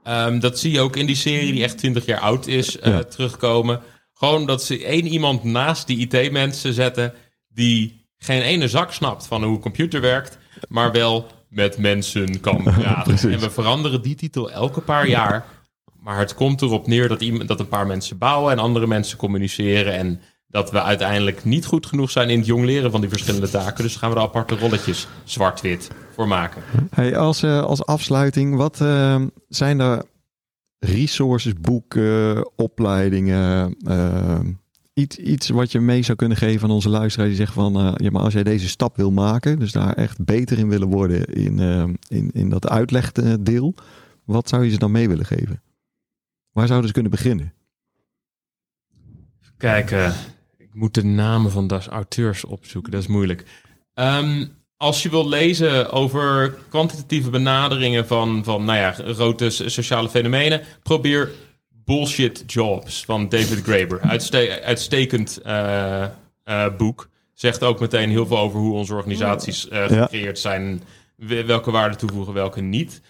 Ehm, 0.02 0.38
dat 0.38 0.58
zie 0.58 0.72
je 0.72 0.80
ook 0.80 0.96
in 0.96 1.06
die 1.06 1.16
serie 1.16 1.52
die 1.52 1.62
echt 1.62 1.78
20 1.78 2.06
jaar 2.06 2.20
oud 2.20 2.46
is 2.46 2.78
eh, 2.78 2.92
Ja. 2.92 3.02
terugkomen. 3.04 3.80
Gewoon 4.14 4.46
dat 4.46 4.62
ze 4.64 4.84
één 4.84 5.06
iemand 5.06 5.44
naast 5.44 5.86
die 5.86 6.08
IT-mensen 6.08 6.72
zetten 6.72 7.14
die 7.48 7.99
geen 8.22 8.42
ene 8.42 8.68
zak 8.68 8.92
snapt 8.92 9.26
van 9.26 9.44
hoe 9.44 9.54
een 9.54 9.60
computer 9.60 10.00
werkt, 10.00 10.38
maar 10.68 10.92
wel 10.92 11.26
met 11.48 11.78
mensen 11.78 12.40
kan 12.40 12.62
praten. 12.78 13.32
En 13.32 13.38
we 13.38 13.50
veranderen 13.50 14.02
die 14.02 14.14
titel 14.14 14.50
elke 14.50 14.80
paar 14.80 15.08
jaar. 15.08 15.44
Maar 16.00 16.18
het 16.18 16.34
komt 16.34 16.62
erop 16.62 16.86
neer 16.86 17.08
dat, 17.08 17.20
iemand, 17.20 17.48
dat 17.48 17.60
een 17.60 17.68
paar 17.68 17.86
mensen 17.86 18.18
bouwen 18.18 18.52
en 18.52 18.58
andere 18.58 18.86
mensen 18.86 19.18
communiceren. 19.18 19.92
En 19.92 20.20
dat 20.46 20.70
we 20.70 20.82
uiteindelijk 20.82 21.44
niet 21.44 21.66
goed 21.66 21.86
genoeg 21.86 22.10
zijn 22.10 22.30
in 22.30 22.38
het 22.38 22.46
jong 22.46 22.64
leren 22.64 22.90
van 22.90 23.00
die 23.00 23.10
verschillende 23.10 23.50
taken. 23.50 23.84
Dus 23.84 23.96
gaan 23.96 24.10
we 24.10 24.16
er 24.16 24.22
aparte 24.22 24.58
rolletjes 24.58 25.08
zwart-wit 25.24 25.90
voor 26.14 26.28
maken. 26.28 26.62
Hey, 26.90 27.16
als, 27.16 27.42
eh, 27.42 27.62
als 27.62 27.84
afsluiting, 27.84 28.56
wat 28.56 28.80
eh, 28.80 29.22
zijn 29.48 29.80
er 29.80 30.02
resources, 30.78 31.52
boeken, 31.60 32.50
opleidingen, 32.56 33.76
eh, 33.86 34.38
iets, 35.00 35.48
wat 35.48 35.72
je 35.72 35.80
mee 35.80 36.02
zou 36.02 36.18
kunnen 36.18 36.36
geven 36.36 36.68
aan 36.68 36.74
onze 36.74 36.88
luisteraar 36.88 37.28
die 37.28 37.36
zegt 37.36 37.52
van, 37.52 37.76
eh, 37.76 37.92
ja, 37.96 38.10
maar 38.10 38.22
als 38.22 38.32
jij 38.32 38.42
deze 38.42 38.68
stap 38.68 38.96
wil 38.96 39.10
maken, 39.10 39.58
dus 39.58 39.72
daar 39.72 39.92
echt 39.92 40.24
beter 40.24 40.58
in 40.58 40.68
willen 40.68 40.88
worden 40.88 41.24
in, 41.24 41.58
eh, 41.58 41.84
in, 42.08 42.30
in 42.32 42.50
dat 42.50 42.68
uitlegdeel, 42.68 43.74
wat 44.24 44.48
zou 44.48 44.64
je 44.64 44.70
ze 44.70 44.78
dan 44.78 44.90
mee 44.90 45.08
willen 45.08 45.26
geven? 45.26 45.62
Waar 46.52 46.66
zouden 46.66 46.88
ze 46.88 46.94
kunnen 46.94 47.12
beginnen? 47.12 47.52
Kijk, 49.56 49.90
ik 50.58 50.74
moet 50.74 50.94
de 50.94 51.04
namen 51.04 51.50
van 51.50 51.66
de 51.66 51.86
auteurs 51.88 52.44
opzoeken. 52.44 52.92
Dat 52.92 53.00
is 53.00 53.06
moeilijk. 53.06 53.44
Ehm, 53.94 54.46
als 54.76 55.02
je 55.02 55.10
wilt 55.10 55.26
lezen 55.26 55.92
over 55.92 56.58
kwantitatieve 56.68 57.30
benaderingen 57.30 58.06
van, 58.06 58.44
van 58.44 58.64
nou 58.64 58.78
ja, 58.78 58.92
grote 58.92 59.50
so- 59.50 59.68
sociale 59.68 60.08
fenomenen, 60.08 60.62
probeer 60.82 61.30
Bullshit 61.84 62.42
Jobs 62.46 63.04
van 63.04 63.28
David 63.28 63.62
Graeber. 63.62 64.00
Uitste- 64.00 64.62
uitstekend 64.64 65.40
eh, 65.44 66.02
eh, 66.02 66.10
boek. 66.76 67.08
Zegt 67.34 67.62
ook 67.62 67.80
meteen 67.80 68.10
heel 68.10 68.26
veel 68.26 68.38
over 68.38 68.58
hoe 68.58 68.74
onze 68.74 68.94
organisaties 68.94 69.68
eh, 69.68 69.84
gecreëerd 69.86 70.38
zijn. 70.38 70.82
we- 71.16 71.44
Welke 71.44 71.70
waarden 71.70 71.98
toevoegen, 71.98 72.34
welke 72.34 72.60
niet. 72.60 73.00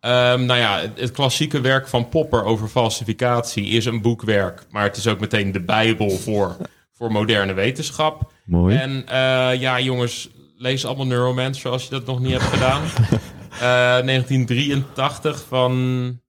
Ehm, 0.00 0.44
nou 0.44 0.58
ja, 0.60 0.80
het, 0.80 1.00
het 1.00 1.10
klassieke 1.10 1.60
werk 1.60 1.88
van 1.88 2.08
Popper 2.08 2.44
over 2.44 2.68
falsificatie 2.68 3.66
is 3.66 3.84
een 3.84 4.02
boekwerk. 4.02 4.66
Maar 4.70 4.82
het 4.82 4.96
is 4.96 5.06
ook 5.06 5.20
meteen 5.20 5.52
de 5.52 5.60
bijbel 5.60 6.10
voor, 6.10 6.56
voor 6.92 7.12
moderne 7.12 7.52
wetenschap. 7.52 8.32
Mooi. 8.44 8.76
En 8.76 9.04
ja, 9.58 9.80
jongens, 9.80 10.28
lees 10.56 10.86
allemaal 10.86 11.06
Neuromancer 11.06 11.70
als 11.70 11.84
je 11.84 11.90
dat 11.90 12.06
nog 12.06 12.20
niet 12.20 12.32
hebt 12.32 12.42
gedaan. 12.44 12.82
Eh, 13.54 13.60
1983 13.60 15.44
van... 15.48 16.20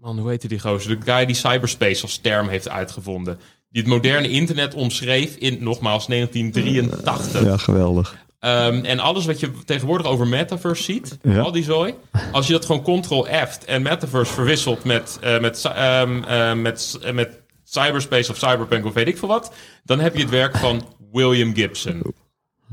Man, 0.00 0.18
hoe 0.18 0.28
heette 0.30 0.48
die 0.48 0.60
gozer? 0.60 0.98
De 1.00 1.12
guy 1.12 1.26
die 1.26 1.34
cyberspace 1.34 2.02
als 2.02 2.16
term 2.18 2.48
heeft 2.48 2.68
uitgevonden. 2.68 3.38
Die 3.70 3.82
het 3.82 3.90
moderne 3.90 4.28
internet 4.28 4.74
omschreef 4.74 5.36
in, 5.36 5.56
nogmaals, 5.60 6.06
1983. 6.06 7.44
Ja, 7.44 7.56
geweldig. 7.56 8.16
Ehm, 8.38 8.84
en 8.84 8.98
alles 8.98 9.26
wat 9.26 9.40
je 9.40 9.50
tegenwoordig 9.64 10.06
over 10.06 10.26
metaverse 10.26 10.82
ziet, 10.82 11.18
Ja. 11.22 11.40
al 11.40 11.52
die 11.52 11.64
zooi, 11.64 11.94
als 12.32 12.46
je 12.46 12.52
dat 12.52 12.64
gewoon 12.66 13.00
ctrl-F't 13.00 13.64
en 13.64 13.82
metaverse 13.82 14.32
verwisselt 14.32 14.84
met, 14.84 15.18
eh, 15.20 15.40
met, 15.40 15.64
ehm, 15.64 16.22
eh, 16.22 16.54
met, 16.54 16.98
eh, 17.02 17.12
met 17.12 17.40
cyberspace 17.64 18.30
of 18.30 18.36
cyberpunk 18.38 18.84
of 18.84 18.92
weet 18.94 19.08
ik 19.08 19.18
veel 19.18 19.28
wat, 19.28 19.52
dan 19.84 20.00
heb 20.00 20.14
je 20.14 20.20
het 20.20 20.30
werk 20.30 20.56
van 20.56 20.82
William 21.12 21.54
Gibson 21.54 22.02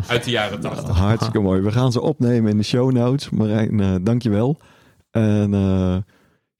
uit 0.08 0.24
de 0.24 0.32
jaren 0.32 0.60
80. 0.60 0.98
Hartstikke 0.98 1.40
mooi. 1.40 1.62
We 1.62 1.72
gaan 1.72 1.92
ze 1.92 2.02
opnemen 2.02 2.52
in 2.52 2.58
de 2.58 2.63
show 2.63 2.92
notes. 2.92 3.30
Marijn, 3.30 4.04
dankjewel. 4.04 4.58
En 5.12 5.54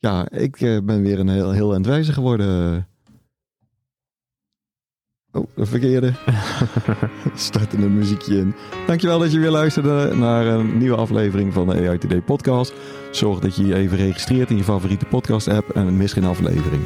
ja, 0.08 0.30
ik 0.30 0.62
eh, 0.62 0.78
ben 0.84 1.02
weer 1.02 1.20
een 1.20 1.30
heel, 1.30 1.52
heel 1.52 1.74
entwijzer 1.74 2.14
geworden. 2.14 2.88
Oh, 5.32 5.48
de 5.56 5.66
verkeerde. 5.66 6.14
Starten 7.36 7.82
een 7.82 7.98
muziekje 7.98 8.38
in. 8.38 8.56
Dankjewel 8.86 9.20
dat 9.20 9.32
je 9.32 9.40
weer 9.40 9.50
luisterde 9.50 10.16
naar 10.16 10.46
een 10.46 10.78
nieuwe 10.78 10.98
aflevering 10.98 11.54
van 11.54 11.68
de 11.68 11.98
Today 12.00 12.22
podcast. 12.22 12.74
Zorg 13.12 13.40
dat 13.40 13.56
je 13.56 13.66
je 13.66 13.76
even 13.76 13.98
registreert 13.98 14.50
in 14.50 14.58
je 14.58 14.64
favoriete 14.64 15.06
podcast 15.06 15.48
app 15.48 15.70
en 15.70 15.98
mis 15.98 16.14
geen 16.14 16.26
aflevering. 16.26 16.84